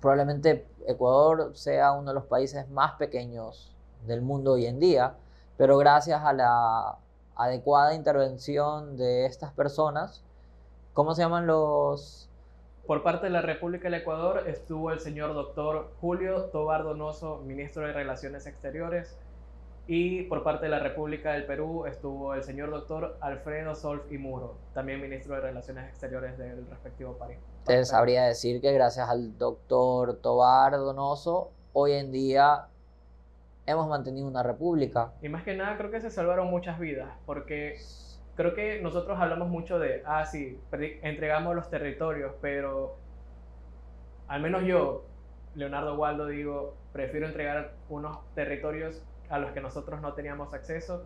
probablemente 0.00 0.66
Ecuador 0.86 1.54
sea 1.54 1.92
uno 1.92 2.10
de 2.10 2.14
los 2.14 2.24
países 2.24 2.68
más 2.70 2.92
pequeños 2.92 3.76
del 4.06 4.22
mundo 4.22 4.52
hoy 4.52 4.66
en 4.66 4.80
día, 4.80 5.14
pero 5.56 5.76
gracias 5.76 6.22
a 6.24 6.32
la 6.32 6.98
adecuada 7.40 7.94
intervención 7.94 8.96
de 8.96 9.26
estas 9.26 9.52
personas. 9.52 10.22
¿Cómo 10.92 11.14
se 11.14 11.22
llaman 11.22 11.46
los...? 11.46 12.28
Por 12.86 13.02
parte 13.02 13.26
de 13.26 13.30
la 13.30 13.40
República 13.40 13.84
del 13.84 14.00
Ecuador 14.00 14.48
estuvo 14.48 14.90
el 14.90 15.00
señor 15.00 15.32
doctor 15.32 15.92
Julio 16.00 16.44
Tobar 16.46 16.82
Donoso, 16.82 17.38
ministro 17.38 17.86
de 17.86 17.92
Relaciones 17.92 18.46
Exteriores, 18.46 19.16
y 19.86 20.24
por 20.24 20.42
parte 20.42 20.66
de 20.66 20.70
la 20.70 20.80
República 20.80 21.32
del 21.32 21.46
Perú 21.46 21.86
estuvo 21.86 22.34
el 22.34 22.42
señor 22.42 22.70
doctor 22.70 23.16
Alfredo 23.20 23.74
Solf 23.74 24.10
y 24.12 24.18
Muro, 24.18 24.56
también 24.74 25.00
ministro 25.00 25.34
de 25.34 25.40
Relaciones 25.40 25.88
Exteriores 25.88 26.36
del 26.36 26.66
respectivo 26.68 27.14
país. 27.14 27.38
Te 27.64 27.84
sabría 27.84 28.24
decir 28.24 28.60
que 28.60 28.72
gracias 28.72 29.08
al 29.08 29.38
doctor 29.38 30.16
Tobar 30.16 30.72
Donoso, 30.72 31.50
hoy 31.72 31.92
en 31.92 32.12
día 32.12 32.66
hemos 33.66 33.88
mantenido 33.88 34.26
una 34.26 34.42
república. 34.42 35.12
Y 35.22 35.28
más 35.28 35.42
que 35.42 35.54
nada 35.54 35.76
creo 35.76 35.90
que 35.90 36.00
se 36.00 36.10
salvaron 36.10 36.48
muchas 36.50 36.78
vidas, 36.78 37.10
porque 37.26 37.76
creo 38.36 38.54
que 38.54 38.80
nosotros 38.80 39.18
hablamos 39.18 39.48
mucho 39.48 39.78
de, 39.78 40.02
ah, 40.06 40.24
sí, 40.24 40.58
entregamos 41.02 41.54
los 41.54 41.68
territorios, 41.70 42.32
pero 42.40 42.96
al 44.28 44.40
menos 44.40 44.62
yo, 44.64 45.04
Leonardo 45.54 45.96
Waldo, 45.96 46.26
digo, 46.26 46.74
prefiero 46.92 47.26
entregar 47.26 47.74
unos 47.88 48.18
territorios 48.34 49.02
a 49.28 49.38
los 49.38 49.52
que 49.52 49.60
nosotros 49.60 50.00
no 50.00 50.14
teníamos 50.14 50.54
acceso 50.54 51.04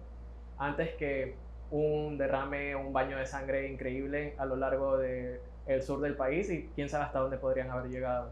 antes 0.59 0.95
que 0.95 1.37
un 1.71 2.19
derrame, 2.19 2.77
un 2.77 2.93
baño 2.93 3.17
de 3.19 3.27
sangre 3.27 3.69
increíble 3.71 4.35
a 4.39 4.47
lo 4.47 4.57
largo 4.57 4.97
del 4.99 5.41
el 5.67 5.83
sur 5.83 6.01
del 6.01 6.17
país 6.17 6.51
y 6.51 6.69
quién 6.75 6.89
sabe 6.89 7.05
hasta 7.05 7.21
dónde 7.21 7.39
podrían 7.39 7.71
haber 7.71 7.91
llegado. 7.91 8.31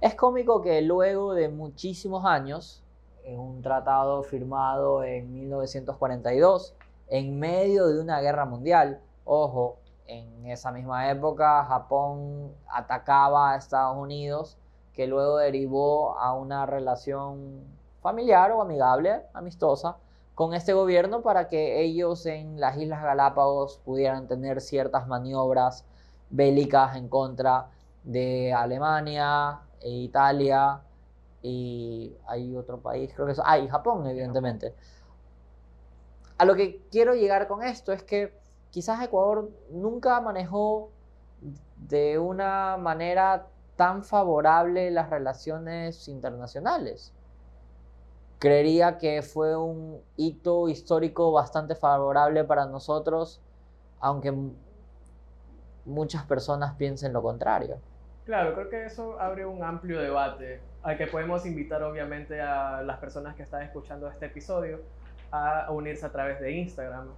Es 0.00 0.14
cómico 0.14 0.62
que 0.62 0.82
luego 0.82 1.34
de 1.34 1.48
muchísimos 1.48 2.26
años, 2.26 2.83
en 3.24 3.38
un 3.38 3.62
tratado 3.62 4.22
firmado 4.22 5.02
en 5.02 5.32
1942, 5.32 6.74
en 7.08 7.38
medio 7.38 7.86
de 7.86 8.00
una 8.00 8.20
guerra 8.20 8.44
mundial. 8.44 9.00
Ojo, 9.24 9.78
en 10.06 10.46
esa 10.46 10.70
misma 10.70 11.10
época 11.10 11.64
Japón 11.64 12.52
atacaba 12.68 13.52
a 13.52 13.56
Estados 13.56 13.96
Unidos, 13.96 14.58
que 14.92 15.06
luego 15.06 15.38
derivó 15.38 16.18
a 16.18 16.34
una 16.34 16.66
relación 16.66 17.64
familiar 18.00 18.52
o 18.52 18.60
amigable, 18.60 19.22
amistosa, 19.32 19.96
con 20.34 20.52
este 20.52 20.72
gobierno 20.72 21.22
para 21.22 21.48
que 21.48 21.80
ellos 21.82 22.26
en 22.26 22.60
las 22.60 22.76
Islas 22.76 23.02
Galápagos 23.02 23.78
pudieran 23.84 24.26
tener 24.26 24.60
ciertas 24.60 25.06
maniobras 25.06 25.84
bélicas 26.28 26.96
en 26.96 27.08
contra 27.08 27.70
de 28.02 28.52
Alemania 28.52 29.60
e 29.80 29.90
Italia 29.90 30.82
y 31.44 32.16
hay 32.26 32.56
otro 32.56 32.80
país, 32.80 33.12
creo 33.14 33.26
que 33.26 33.32
es, 33.32 33.40
ah, 33.44 33.58
y 33.58 33.68
Japón, 33.68 34.06
evidentemente. 34.06 34.74
A 36.38 36.46
lo 36.46 36.54
que 36.54 36.80
quiero 36.90 37.14
llegar 37.14 37.46
con 37.46 37.62
esto 37.62 37.92
es 37.92 38.02
que 38.02 38.32
quizás 38.70 39.02
Ecuador 39.02 39.50
nunca 39.70 40.18
manejó 40.22 40.90
de 41.76 42.18
una 42.18 42.78
manera 42.78 43.46
tan 43.76 44.04
favorable 44.04 44.90
las 44.90 45.10
relaciones 45.10 46.08
internacionales. 46.08 47.12
Creería 48.38 48.96
que 48.96 49.20
fue 49.20 49.54
un 49.54 50.00
hito 50.16 50.70
histórico 50.70 51.30
bastante 51.30 51.74
favorable 51.74 52.44
para 52.44 52.64
nosotros, 52.64 53.42
aunque 54.00 54.32
muchas 55.84 56.24
personas 56.24 56.74
piensen 56.76 57.12
lo 57.12 57.22
contrario. 57.22 57.76
Claro, 58.24 58.54
creo 58.54 58.70
que 58.70 58.86
eso 58.86 59.20
abre 59.20 59.44
un 59.44 59.62
amplio 59.62 60.00
debate 60.00 60.62
al 60.84 60.98
que 60.98 61.06
podemos 61.06 61.46
invitar 61.46 61.82
obviamente 61.82 62.40
a 62.40 62.82
las 62.82 62.98
personas 62.98 63.34
que 63.34 63.42
están 63.42 63.62
escuchando 63.62 64.06
este 64.08 64.26
episodio 64.26 64.82
a 65.30 65.70
unirse 65.70 66.04
a 66.04 66.12
través 66.12 66.38
de 66.40 66.52
Instagram. 66.52 67.08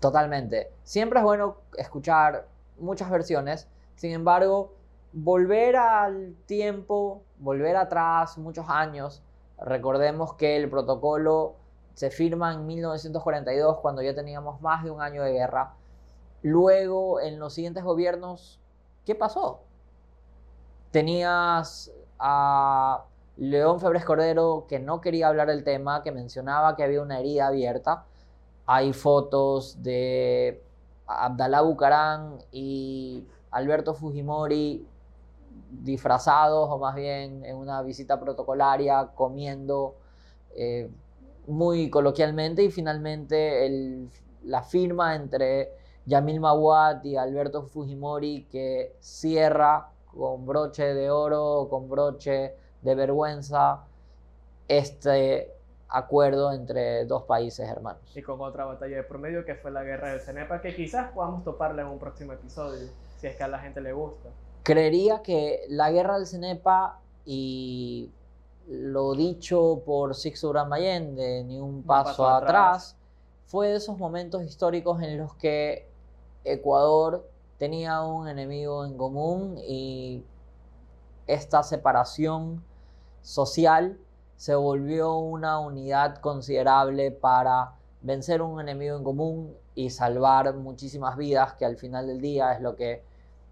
Totalmente. 0.00 0.70
Siempre 0.84 1.18
es 1.18 1.24
bueno 1.24 1.56
escuchar 1.78 2.46
muchas 2.78 3.10
versiones, 3.10 3.68
sin 3.96 4.12
embargo, 4.12 4.74
volver 5.12 5.76
al 5.76 6.34
tiempo, 6.46 7.22
volver 7.38 7.76
atrás 7.76 8.36
muchos 8.36 8.66
años, 8.68 9.22
recordemos 9.58 10.34
que 10.34 10.56
el 10.56 10.68
protocolo 10.68 11.56
se 11.94 12.10
firma 12.10 12.52
en 12.52 12.66
1942 12.66 13.78
cuando 13.78 14.02
ya 14.02 14.14
teníamos 14.14 14.60
más 14.60 14.84
de 14.84 14.90
un 14.90 15.00
año 15.00 15.22
de 15.22 15.32
guerra. 15.32 15.74
Luego, 16.42 17.20
en 17.20 17.38
los 17.38 17.54
siguientes 17.54 17.82
gobiernos, 17.82 18.60
¿qué 19.04 19.14
pasó? 19.14 19.62
Tenías 20.90 21.92
a 22.20 23.04
León 23.36 23.80
Febres 23.80 24.04
Cordero 24.04 24.66
que 24.68 24.78
no 24.78 25.00
quería 25.00 25.28
hablar 25.28 25.48
del 25.48 25.64
tema, 25.64 26.02
que 26.02 26.12
mencionaba 26.12 26.76
que 26.76 26.84
había 26.84 27.02
una 27.02 27.18
herida 27.18 27.46
abierta. 27.46 28.04
Hay 28.66 28.92
fotos 28.92 29.82
de 29.82 30.62
Abdalá 31.06 31.62
Bucarán 31.62 32.38
y 32.52 33.26
Alberto 33.50 33.94
Fujimori 33.94 34.86
disfrazados 35.70 36.68
o 36.70 36.78
más 36.78 36.94
bien 36.94 37.44
en 37.44 37.56
una 37.56 37.82
visita 37.82 38.20
protocolaria 38.20 39.10
comiendo 39.14 39.96
eh, 40.54 40.90
muy 41.46 41.90
coloquialmente 41.90 42.62
y 42.62 42.70
finalmente 42.70 44.08
la 44.44 44.62
firma 44.62 45.14
entre 45.16 45.72
Yamil 46.06 46.40
Mawad 46.40 47.02
y 47.04 47.16
Alberto 47.16 47.62
Fujimori 47.62 48.46
que 48.50 48.96
cierra 49.00 49.89
con 50.16 50.46
broche 50.46 50.94
de 50.94 51.10
oro, 51.10 51.68
con 51.70 51.88
broche 51.88 52.56
de 52.82 52.94
vergüenza, 52.94 53.84
este 54.68 55.52
acuerdo 55.88 56.52
entre 56.52 57.04
dos 57.04 57.24
países 57.24 57.68
hermanos. 57.68 58.02
Y 58.14 58.22
con 58.22 58.40
otra 58.40 58.64
batalla 58.64 58.96
de 58.96 59.02
promedio 59.02 59.44
que 59.44 59.54
fue 59.54 59.70
la 59.70 59.82
guerra 59.82 60.10
del 60.10 60.20
Cenepa, 60.20 60.60
que 60.60 60.74
quizás 60.74 61.12
podamos 61.12 61.44
toparla 61.44 61.82
en 61.82 61.88
un 61.88 61.98
próximo 61.98 62.32
episodio, 62.32 62.88
si 63.18 63.26
es 63.26 63.36
que 63.36 63.42
a 63.42 63.48
la 63.48 63.58
gente 63.58 63.80
le 63.80 63.92
gusta. 63.92 64.28
Creería 64.62 65.22
que 65.22 65.64
la 65.68 65.90
guerra 65.90 66.16
del 66.16 66.26
Cenepa 66.26 67.00
y 67.24 68.10
lo 68.68 69.14
dicho 69.14 69.82
por 69.84 70.14
Sixto 70.14 70.50
Gran 70.50 70.70
de 70.70 71.44
Ni 71.44 71.58
un 71.58 71.82
paso, 71.82 72.28
atrás, 72.28 72.96
fue 73.46 73.68
de 73.68 73.76
esos 73.76 73.98
momentos 73.98 74.44
históricos 74.44 75.02
en 75.02 75.18
los 75.18 75.34
que 75.34 75.88
Ecuador 76.44 77.28
tenía 77.60 78.00
un 78.00 78.26
enemigo 78.26 78.86
en 78.86 78.96
común 78.96 79.58
y 79.58 80.24
esta 81.26 81.62
separación 81.62 82.64
social 83.20 83.98
se 84.36 84.54
volvió 84.54 85.18
una 85.18 85.58
unidad 85.58 86.16
considerable 86.22 87.10
para 87.10 87.72
vencer 88.00 88.40
un 88.40 88.62
enemigo 88.62 88.96
en 88.96 89.04
común 89.04 89.54
y 89.74 89.90
salvar 89.90 90.54
muchísimas 90.54 91.18
vidas, 91.18 91.52
que 91.52 91.66
al 91.66 91.76
final 91.76 92.06
del 92.06 92.22
día 92.22 92.54
es 92.54 92.62
lo 92.62 92.76
que 92.76 93.02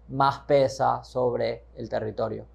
más 0.07 0.39
pesa 0.39 1.03
sobre 1.03 1.65
el 1.77 1.87
territorio. 1.87 2.47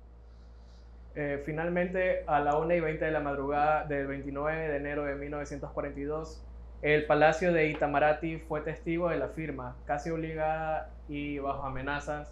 Eh, 1.14 1.40
finalmente, 1.46 2.24
a 2.26 2.40
la 2.40 2.58
1 2.58 2.74
y 2.74 2.80
20 2.80 3.04
de 3.04 3.10
la 3.12 3.20
madrugada 3.20 3.84
del 3.84 4.08
29 4.08 4.70
de 4.70 4.76
enero 4.76 5.04
de 5.04 5.14
1942, 5.14 6.42
el 6.84 7.06
Palacio 7.06 7.50
de 7.54 7.68
Itamaraty 7.68 8.36
fue 8.40 8.60
testigo 8.60 9.08
de 9.08 9.16
la 9.16 9.28
firma, 9.28 9.74
casi 9.86 10.10
obligada 10.10 10.90
y 11.08 11.38
bajo 11.38 11.62
amenazas, 11.62 12.30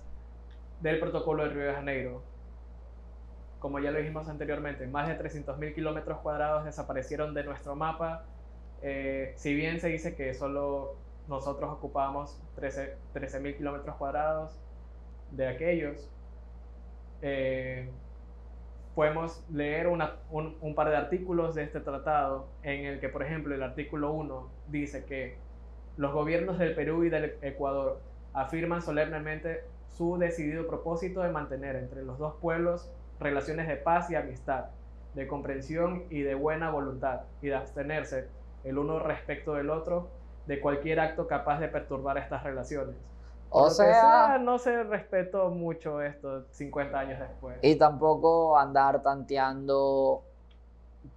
del 0.83 1.01
protocolo 1.01 1.45
de 1.45 1.49
Río 1.49 1.65
de 1.69 1.73
Janeiro. 1.73 2.23
Como 3.61 3.79
ya 3.79 3.91
lo 3.91 3.99
dijimos 3.99 4.29
anteriormente, 4.29 4.87
más 4.87 5.09
de 5.09 5.19
300.000 5.19 5.75
kilómetros 5.75 6.19
cuadrados 6.19 6.67
desaparecieron 6.67 7.33
de 7.33 7.45
nuestro 7.45 7.77
mapa. 7.77 8.25
Eh, 8.83 9.33
si 9.37 9.55
bien 9.55 9.81
se 9.81 9.89
dice 9.89 10.15
que 10.15 10.35
solo 10.35 10.97
nosotros 11.29 11.71
ocupábamos 11.73 12.39
13.000 12.59 12.91
13 13.15 13.57
kilómetros 13.57 13.97
cuadrados 13.97 14.61
de 15.31 15.49
aquellos, 15.49 16.11
eh, 17.23 17.89
podemos 18.95 19.45
leer 19.51 19.87
un, 19.89 20.75
par 20.75 20.91
de 20.91 20.97
artículos 20.97 21.55
de 21.55 21.65
este 21.65 21.81
tratado 21.81 22.49
en 22.63 22.85
el 22.85 23.01
que, 23.01 23.09
por 23.09 23.23
ejemplo, 23.23 23.55
el 23.55 23.63
artículo 23.63 24.13
1 24.13 24.51
dice 24.69 25.05
que 25.05 25.37
los 25.97 26.13
gobiernos 26.13 26.59
del 26.59 26.75
Perú 26.75 27.05
y 27.05 27.09
del 27.09 27.37
Ecuador 27.43 28.01
afirman 28.35 28.83
solemnemente 28.83 29.65
su 29.97 30.19
decidido 30.19 30.67
propósito 30.67 31.23
de 31.23 31.31
mantener 31.31 31.77
entre 31.77 32.03
los 32.03 32.19
dos 32.19 32.35
pueblos 32.41 32.91
relaciones 33.21 33.69
de 33.69 33.77
paz 33.77 34.11
y 34.11 34.15
amistad, 34.15 34.67
de 35.15 35.27
comprensión 35.27 36.05
y 36.11 36.23
de 36.23 36.35
buena 36.35 36.71
voluntad, 36.71 37.23
y 37.41 37.49
de 37.49 37.55
abstenerse 37.55 38.29
el 38.65 38.79
uno 38.79 38.99
respecto 38.99 39.55
del 39.55 39.71
otro 39.71 40.09
de 40.47 40.61
cualquier 40.61 41.01
acto 41.01 41.27
capaz 41.27 41.61
de 41.61 41.69
perturbar 41.69 42.19
estas 42.19 42.43
relaciones 42.43 42.97
o 43.53 43.71
sea, 43.71 44.39
no 44.39 44.59
se 44.59 44.83
respetó 44.85 45.51
mucho 45.51 46.01
esto 46.01 46.45
50 46.51 46.99
años 46.99 47.21
después. 47.21 47.59
Y 47.63 47.77
tampoco 47.77 48.59
andar 48.59 49.03
tanteando 49.03 50.23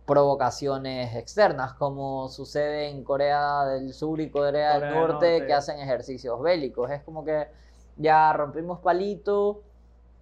provocaciones 0.06 1.15
externas, 1.15 1.74
como 1.74 2.28
sucede 2.30 2.89
en 2.89 3.04
Corea 3.04 3.65
del 3.65 3.93
Sur 3.93 4.19
y 4.19 4.30
Corea, 4.30 4.80
del 4.80 4.93
Norte, 4.93 5.45
que 5.45 5.54
hacen 5.54 5.80
ejercicios 5.80 6.41
bélicos. 6.41 6.91
Es 6.91 7.02
como 7.04 7.24
que 7.24 7.48
ya 7.98 8.34
rompimos 8.34 8.80
palito, 8.80 9.62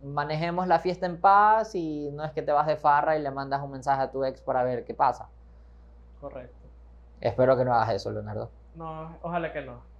manejemos 0.03 0.67
la 0.67 0.79
fiesta 0.79 1.05
en 1.05 1.19
paz 1.19 1.75
y 1.75 2.11
no 2.11 2.23
es 2.23 2.31
que 2.31 2.41
te 2.41 2.51
vas 2.51 2.67
de 2.67 2.77
farra 2.77 3.17
y 3.17 3.21
le 3.21 3.31
mandas 3.31 3.61
un 3.61 3.71
mensaje 3.71 4.01
a 4.01 4.11
tu 4.11 4.23
ex 4.23 4.41
para 4.41 4.63
ver 4.63 4.83
qué 4.85 4.93
pasa. 4.93 5.29
Correcto. 6.19 6.55
Espero 7.19 7.57
que 7.57 7.65
no 7.65 7.73
hagas 7.73 7.95
eso, 7.95 8.11
Leonardo. 8.11 8.49
No, 8.75 9.17
ojalá 9.21 9.51
que 9.51 9.61
no. 9.61 9.92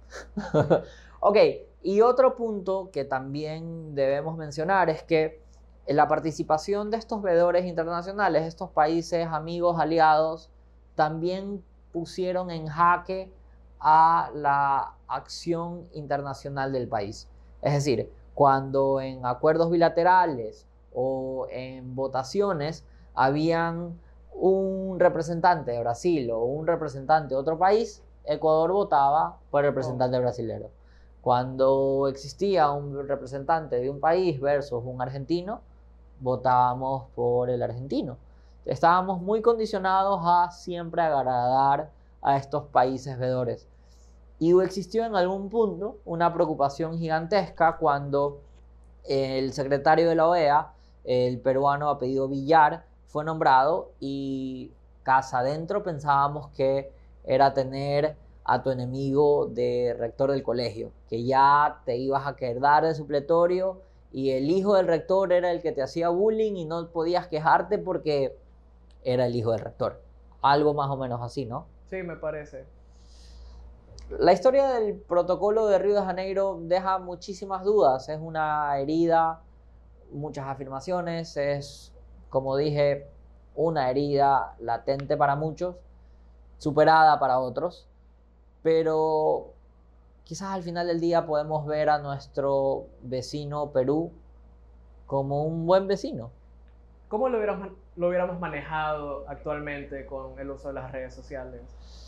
ok, 1.20 1.36
y 1.82 2.00
otro 2.00 2.34
punto 2.34 2.90
que 2.92 3.04
también 3.04 3.94
debemos 3.94 4.36
mencionar 4.36 4.90
es 4.90 5.02
que 5.02 5.42
la 5.86 6.08
participación 6.08 6.90
de 6.90 6.96
estos 6.96 7.20
veedores 7.22 7.66
internacionales, 7.66 8.44
estos 8.44 8.70
países 8.70 9.26
amigos, 9.26 9.78
aliados, 9.78 10.50
también 10.94 11.62
pusieron 11.92 12.50
en 12.50 12.66
jaque 12.66 13.30
a 13.80 14.30
la 14.34 14.94
acción 15.08 15.86
internacional 15.92 16.72
del 16.72 16.88
país. 16.88 17.28
Es 17.60 17.74
decir, 17.74 18.10
cuando 18.34 19.00
en 19.00 19.26
acuerdos 19.26 19.70
bilaterales 19.70 20.66
o 20.94 21.46
en 21.50 21.94
votaciones 21.94 22.84
habían 23.14 23.98
un 24.32 24.98
representante 24.98 25.70
de 25.72 25.80
Brasil 25.80 26.30
o 26.30 26.44
un 26.44 26.66
representante 26.66 27.34
de 27.34 27.40
otro 27.40 27.58
país, 27.58 28.02
Ecuador 28.24 28.72
votaba 28.72 29.38
por 29.50 29.64
el 29.64 29.70
representante 29.70 30.18
brasileño. 30.18 30.68
Cuando 31.20 32.08
existía 32.08 32.70
un 32.70 33.06
representante 33.08 33.76
de 33.80 33.88
un 33.88 34.00
país 34.00 34.40
versus 34.40 34.82
un 34.84 35.00
argentino, 35.00 35.60
votábamos 36.20 37.04
por 37.14 37.50
el 37.50 37.62
argentino. 37.62 38.16
Estábamos 38.64 39.20
muy 39.20 39.42
condicionados 39.42 40.20
a 40.24 40.50
siempre 40.50 41.02
agradar 41.02 41.90
a 42.22 42.36
estos 42.36 42.64
países 42.64 43.18
vedores. 43.18 43.68
Y 44.38 44.58
existió 44.60 45.04
en 45.04 45.14
algún 45.14 45.48
punto 45.48 45.98
una 46.04 46.32
preocupación 46.32 46.98
gigantesca 46.98 47.76
cuando 47.76 48.40
el 49.04 49.52
secretario 49.52 50.08
de 50.08 50.14
la 50.14 50.28
OEA, 50.28 50.72
el 51.04 51.40
peruano 51.40 51.88
apellido 51.88 52.28
Villar, 52.28 52.84
fue 53.06 53.24
nombrado 53.24 53.92
y 54.00 54.72
casa 55.02 55.38
adentro 55.38 55.82
pensábamos 55.82 56.48
que 56.48 56.92
era 57.24 57.54
tener 57.54 58.16
a 58.44 58.62
tu 58.62 58.70
enemigo 58.70 59.46
de 59.46 59.96
rector 59.98 60.30
del 60.30 60.42
colegio, 60.42 60.92
que 61.08 61.24
ya 61.24 61.80
te 61.84 61.96
ibas 61.96 62.26
a 62.26 62.36
quedar 62.36 62.84
de 62.84 62.94
supletorio 62.94 63.80
y 64.12 64.30
el 64.30 64.50
hijo 64.50 64.76
del 64.76 64.86
rector 64.86 65.32
era 65.32 65.50
el 65.50 65.62
que 65.62 65.72
te 65.72 65.82
hacía 65.82 66.10
bullying 66.10 66.54
y 66.54 66.64
no 66.66 66.88
podías 66.90 67.26
quejarte 67.26 67.78
porque 67.78 68.36
era 69.02 69.26
el 69.26 69.34
hijo 69.34 69.52
del 69.52 69.60
rector. 69.60 70.00
Algo 70.42 70.74
más 70.74 70.90
o 70.90 70.96
menos 70.96 71.20
así, 71.22 71.46
¿no? 71.46 71.66
Sí, 71.88 72.02
me 72.02 72.16
parece. 72.16 72.64
La 74.10 74.32
historia 74.32 74.68
del 74.68 74.96
protocolo 74.96 75.66
de 75.66 75.78
Río 75.78 75.94
de 75.94 76.02
Janeiro 76.02 76.58
deja 76.60 76.98
muchísimas 76.98 77.64
dudas. 77.64 78.08
Es 78.10 78.20
una 78.20 78.78
herida, 78.78 79.40
muchas 80.12 80.46
afirmaciones, 80.46 81.36
es, 81.38 81.92
como 82.28 82.56
dije, 82.56 83.08
una 83.54 83.90
herida 83.90 84.54
latente 84.60 85.16
para 85.16 85.34
muchos 85.36 85.76
superada 86.64 87.20
para 87.20 87.38
otros, 87.38 87.86
pero 88.62 89.52
quizás 90.24 90.48
al 90.48 90.62
final 90.62 90.86
del 90.86 90.98
día 90.98 91.26
podemos 91.26 91.66
ver 91.66 91.90
a 91.90 91.98
nuestro 91.98 92.86
vecino 93.02 93.70
Perú 93.70 94.10
como 95.06 95.44
un 95.44 95.66
buen 95.66 95.86
vecino. 95.86 96.30
¿Cómo 97.08 97.28
lo 97.28 97.36
hubiéramos, 97.36 97.68
lo 97.96 98.08
hubiéramos 98.08 98.40
manejado 98.40 99.28
actualmente 99.28 100.06
con 100.06 100.38
el 100.38 100.50
uso 100.50 100.68
de 100.68 100.74
las 100.74 100.90
redes 100.90 101.14
sociales 101.14 101.60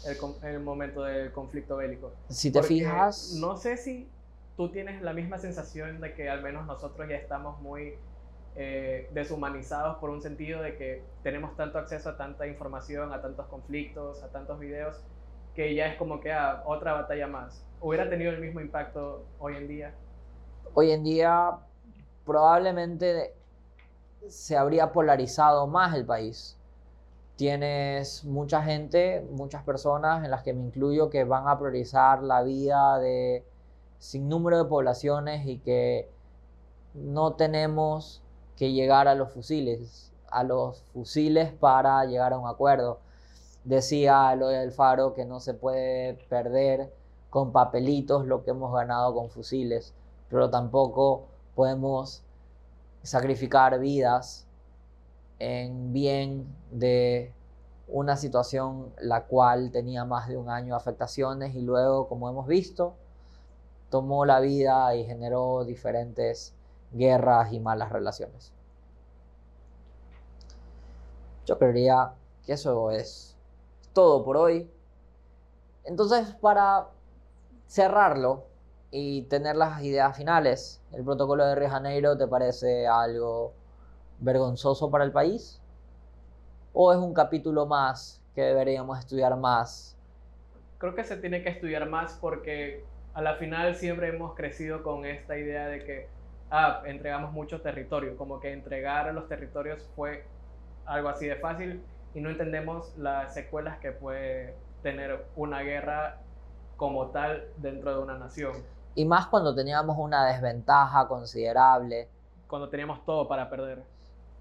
en 0.06 0.48
el, 0.48 0.60
momento 0.60 1.02
del 1.02 1.30
conflicto 1.32 1.76
bélico? 1.76 2.12
Si 2.28 2.50
te 2.50 2.62
fijas... 2.62 3.34
No 3.38 3.58
sé 3.58 3.76
si 3.76 4.08
tú 4.56 4.70
tienes 4.70 5.02
la 5.02 5.12
misma 5.12 5.36
sensación 5.36 6.00
de 6.00 6.14
que 6.14 6.30
al 6.30 6.42
menos 6.42 6.66
nosotros 6.66 7.06
ya 7.10 7.16
estamos 7.16 7.60
muy 7.60 7.98
eh, 8.58 9.08
deshumanizados 9.12 9.98
por 9.98 10.08
un 10.08 10.22
sentido 10.22 10.62
de 10.62 10.76
que 10.76 11.02
tenemos 11.22 11.54
tanto 11.56 11.78
acceso 11.78 12.08
a 12.08 12.16
tanta 12.16 12.46
información, 12.46 13.12
a 13.12 13.20
tantos 13.20 13.46
conflictos, 13.46 14.22
a 14.22 14.28
tantos 14.28 14.58
videos, 14.58 15.04
que 15.54 15.74
ya 15.74 15.86
es 15.86 15.96
como 15.96 16.20
que 16.20 16.32
ah, 16.32 16.62
otra 16.64 16.94
batalla 16.94 17.26
más. 17.26 17.62
¿Hubiera 17.80 18.08
tenido 18.08 18.32
el 18.32 18.40
mismo 18.40 18.60
impacto 18.60 19.24
hoy 19.38 19.56
en 19.56 19.68
día? 19.68 19.94
Hoy 20.72 20.90
en 20.90 21.04
día 21.04 21.58
probablemente 22.24 23.34
se 24.28 24.56
habría 24.56 24.90
polarizado 24.92 25.66
más 25.66 25.94
el 25.94 26.06
país. 26.06 26.58
Tienes 27.36 28.24
mucha 28.24 28.62
gente, 28.62 29.26
muchas 29.32 29.62
personas, 29.64 30.24
en 30.24 30.30
las 30.30 30.42
que 30.42 30.54
me 30.54 30.62
incluyo, 30.62 31.10
que 31.10 31.24
van 31.24 31.46
a 31.46 31.58
priorizar 31.58 32.22
la 32.22 32.42
vida 32.42 32.98
de 32.98 33.44
sin 33.98 34.28
número 34.28 34.56
de 34.56 34.64
poblaciones 34.64 35.46
y 35.46 35.58
que 35.58 36.08
no 36.94 37.34
tenemos 37.34 38.22
que 38.56 38.72
llegar 38.72 39.08
a 39.08 39.14
los 39.14 39.32
fusiles, 39.32 40.12
a 40.30 40.42
los 40.42 40.82
fusiles 40.92 41.52
para 41.52 42.04
llegar 42.04 42.32
a 42.32 42.38
un 42.38 42.48
acuerdo. 42.48 43.00
Decía 43.64 44.34
lo 44.36 44.48
del 44.48 44.72
Faro 44.72 45.14
que 45.14 45.24
no 45.24 45.40
se 45.40 45.54
puede 45.54 46.14
perder 46.28 46.92
con 47.30 47.52
papelitos 47.52 48.26
lo 48.26 48.44
que 48.44 48.50
hemos 48.50 48.72
ganado 48.72 49.14
con 49.14 49.30
fusiles, 49.30 49.94
pero 50.28 50.50
tampoco 50.50 51.26
podemos 51.54 52.22
sacrificar 53.02 53.78
vidas 53.78 54.46
en 55.38 55.92
bien 55.92 56.46
de 56.70 57.32
una 57.88 58.16
situación 58.16 58.92
la 59.00 59.24
cual 59.26 59.70
tenía 59.70 60.04
más 60.04 60.28
de 60.28 60.36
un 60.36 60.48
año 60.48 60.74
afectaciones 60.74 61.54
y 61.54 61.60
luego, 61.60 62.08
como 62.08 62.28
hemos 62.28 62.46
visto, 62.46 62.94
tomó 63.90 64.24
la 64.24 64.40
vida 64.40 64.94
y 64.96 65.04
generó 65.04 65.64
diferentes 65.64 66.55
guerras 66.92 67.52
y 67.52 67.60
malas 67.60 67.90
relaciones. 67.90 68.52
Yo 71.44 71.58
creería 71.58 72.12
que 72.44 72.52
eso 72.52 72.90
es 72.90 73.36
todo 73.92 74.24
por 74.24 74.36
hoy. 74.36 74.70
Entonces, 75.84 76.34
para 76.40 76.88
cerrarlo 77.66 78.46
y 78.90 79.22
tener 79.22 79.56
las 79.56 79.82
ideas 79.82 80.16
finales, 80.16 80.82
¿el 80.92 81.04
protocolo 81.04 81.44
de 81.46 81.54
Río 81.54 81.70
Janeiro 81.70 82.16
te 82.16 82.26
parece 82.26 82.86
algo 82.86 83.52
vergonzoso 84.18 84.90
para 84.90 85.04
el 85.04 85.12
país? 85.12 85.60
¿O 86.72 86.92
es 86.92 86.98
un 86.98 87.14
capítulo 87.14 87.66
más 87.66 88.22
que 88.34 88.42
deberíamos 88.42 88.98
estudiar 88.98 89.36
más? 89.36 89.96
Creo 90.78 90.94
que 90.94 91.04
se 91.04 91.16
tiene 91.16 91.42
que 91.42 91.48
estudiar 91.48 91.88
más 91.88 92.18
porque 92.20 92.84
a 93.14 93.22
la 93.22 93.36
final 93.36 93.76
siempre 93.76 94.08
hemos 94.08 94.34
crecido 94.34 94.82
con 94.82 95.06
esta 95.06 95.38
idea 95.38 95.68
de 95.68 95.84
que 95.84 96.15
ah, 96.50 96.82
entregamos 96.84 97.32
mucho 97.32 97.60
territorio, 97.60 98.16
como 98.16 98.40
que 98.40 98.52
entregar 98.52 99.12
los 99.14 99.28
territorios 99.28 99.88
fue 99.94 100.24
algo 100.84 101.08
así 101.08 101.26
de 101.26 101.36
fácil 101.36 101.82
y 102.14 102.20
no 102.20 102.30
entendemos 102.30 102.96
las 102.96 103.34
secuelas 103.34 103.78
que 103.78 103.92
puede 103.92 104.54
tener 104.82 105.26
una 105.36 105.60
guerra 105.60 106.20
como 106.76 107.06
tal 107.08 107.48
dentro 107.56 107.96
de 107.96 108.02
una 108.02 108.18
nación. 108.18 108.52
Y 108.94 109.04
más 109.04 109.26
cuando 109.26 109.54
teníamos 109.54 109.96
una 109.98 110.26
desventaja 110.26 111.06
considerable. 111.08 112.08
Cuando 112.48 112.68
teníamos 112.68 113.04
todo 113.04 113.28
para 113.28 113.50
perder. 113.50 113.82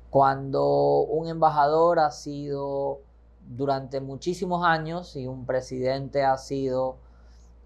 Cuando 0.09 0.99
un 0.99 1.27
embajador 1.27 1.99
ha 1.99 2.11
sido 2.11 3.01
durante 3.47 3.99
muchísimos 3.99 4.65
años 4.65 5.15
y 5.15 5.27
un 5.27 5.45
presidente 5.45 6.23
ha 6.23 6.37
sido 6.37 6.97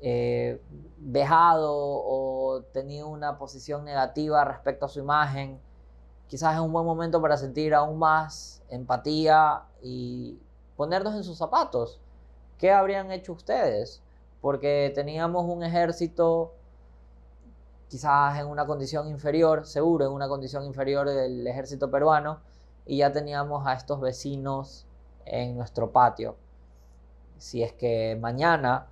eh, 0.01 0.61
vejado 0.97 1.73
o 1.75 2.61
tenido 2.71 3.07
una 3.07 3.37
posición 3.37 3.83
negativa 3.83 4.45
respecto 4.45 4.85
a 4.85 4.89
su 4.89 4.99
imagen, 4.99 5.59
quizás 6.27 6.55
es 6.55 6.61
un 6.61 6.71
buen 6.71 6.85
momento 6.85 7.21
para 7.21 7.37
sentir 7.37 7.73
aún 7.73 7.99
más 7.99 8.61
empatía 8.69 9.63
y 9.81 10.39
ponernos 10.77 11.15
en 11.15 11.23
sus 11.23 11.37
zapatos. 11.37 11.99
¿Qué 12.57 12.71
habrían 12.71 13.11
hecho 13.11 13.33
ustedes? 13.33 14.01
Porque 14.41 14.91
teníamos 14.95 15.45
un 15.45 15.63
ejército 15.63 16.53
quizás 17.89 18.39
en 18.39 18.47
una 18.47 18.65
condición 18.65 19.07
inferior, 19.09 19.65
seguro 19.65 20.05
en 20.05 20.11
una 20.11 20.27
condición 20.27 20.63
inferior 20.63 21.09
del 21.09 21.45
ejército 21.47 21.89
peruano, 21.89 22.39
y 22.85 22.97
ya 22.97 23.11
teníamos 23.11 23.67
a 23.67 23.73
estos 23.73 23.99
vecinos 23.99 24.85
en 25.25 25.57
nuestro 25.57 25.91
patio. 25.91 26.37
Si 27.37 27.63
es 27.63 27.73
que 27.73 28.17
mañana 28.19 28.87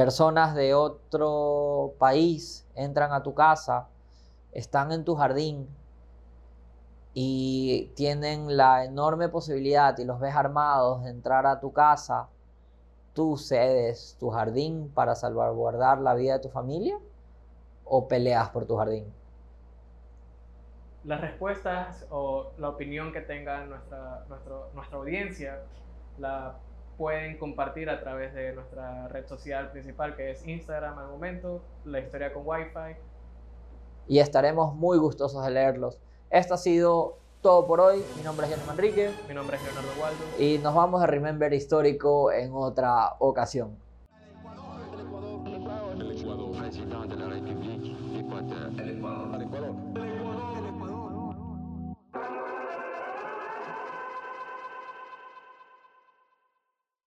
personas 0.00 0.54
de 0.54 0.72
otro 0.72 1.92
país 1.98 2.66
entran 2.74 3.12
a 3.12 3.22
tu 3.22 3.34
casa, 3.34 3.86
están 4.50 4.92
en 4.92 5.04
tu 5.04 5.14
jardín 5.14 5.68
y 7.12 7.92
tienen 7.96 8.56
la 8.56 8.86
enorme 8.86 9.28
posibilidad 9.28 9.98
y 9.98 10.06
los 10.06 10.18
ves 10.18 10.34
armados 10.34 11.04
de 11.04 11.10
entrar 11.10 11.44
a 11.44 11.60
tu 11.60 11.74
casa, 11.74 12.30
¿tú 13.12 13.36
cedes 13.36 14.16
tu 14.18 14.30
jardín 14.30 14.90
para 14.94 15.14
salvaguardar 15.14 15.98
la 15.98 16.14
vida 16.14 16.32
de 16.32 16.38
tu 16.38 16.48
familia 16.48 16.98
o 17.84 18.08
peleas 18.08 18.48
por 18.48 18.64
tu 18.64 18.78
jardín? 18.78 19.04
Las 21.04 21.20
respuestas 21.20 22.06
o 22.08 22.52
la 22.56 22.70
opinión 22.70 23.12
que 23.12 23.20
tenga 23.20 23.66
nuestra, 23.66 24.24
nuestra 24.74 24.96
audiencia 24.96 25.60
la 26.16 26.54
pueden 27.00 27.38
compartir 27.38 27.88
a 27.88 27.98
través 27.98 28.34
de 28.34 28.52
nuestra 28.52 29.08
red 29.08 29.26
social 29.26 29.70
principal 29.70 30.14
que 30.14 30.32
es 30.32 30.46
Instagram 30.46 30.98
al 30.98 31.08
momento, 31.08 31.62
la 31.86 31.98
historia 31.98 32.30
con 32.30 32.42
Wi-Fi. 32.44 32.94
Y 34.06 34.18
estaremos 34.18 34.74
muy 34.74 34.98
gustosos 34.98 35.42
de 35.42 35.50
leerlos. 35.50 35.98
Esto 36.28 36.52
ha 36.52 36.58
sido 36.58 37.16
todo 37.40 37.66
por 37.66 37.80
hoy. 37.80 38.04
Mi 38.18 38.22
nombre 38.22 38.46
es 38.46 38.52
Jenny 38.52 38.66
Manrique. 38.66 39.10
Mi 39.26 39.32
nombre 39.32 39.56
es 39.56 39.62
Leonardo 39.64 39.88
Waldo. 39.98 40.24
Y 40.38 40.58
nos 40.58 40.74
vamos 40.74 41.02
a 41.02 41.06
Remember 41.06 41.50
Histórico 41.54 42.32
en 42.32 42.52
otra 42.52 43.14
ocasión. 43.18 43.78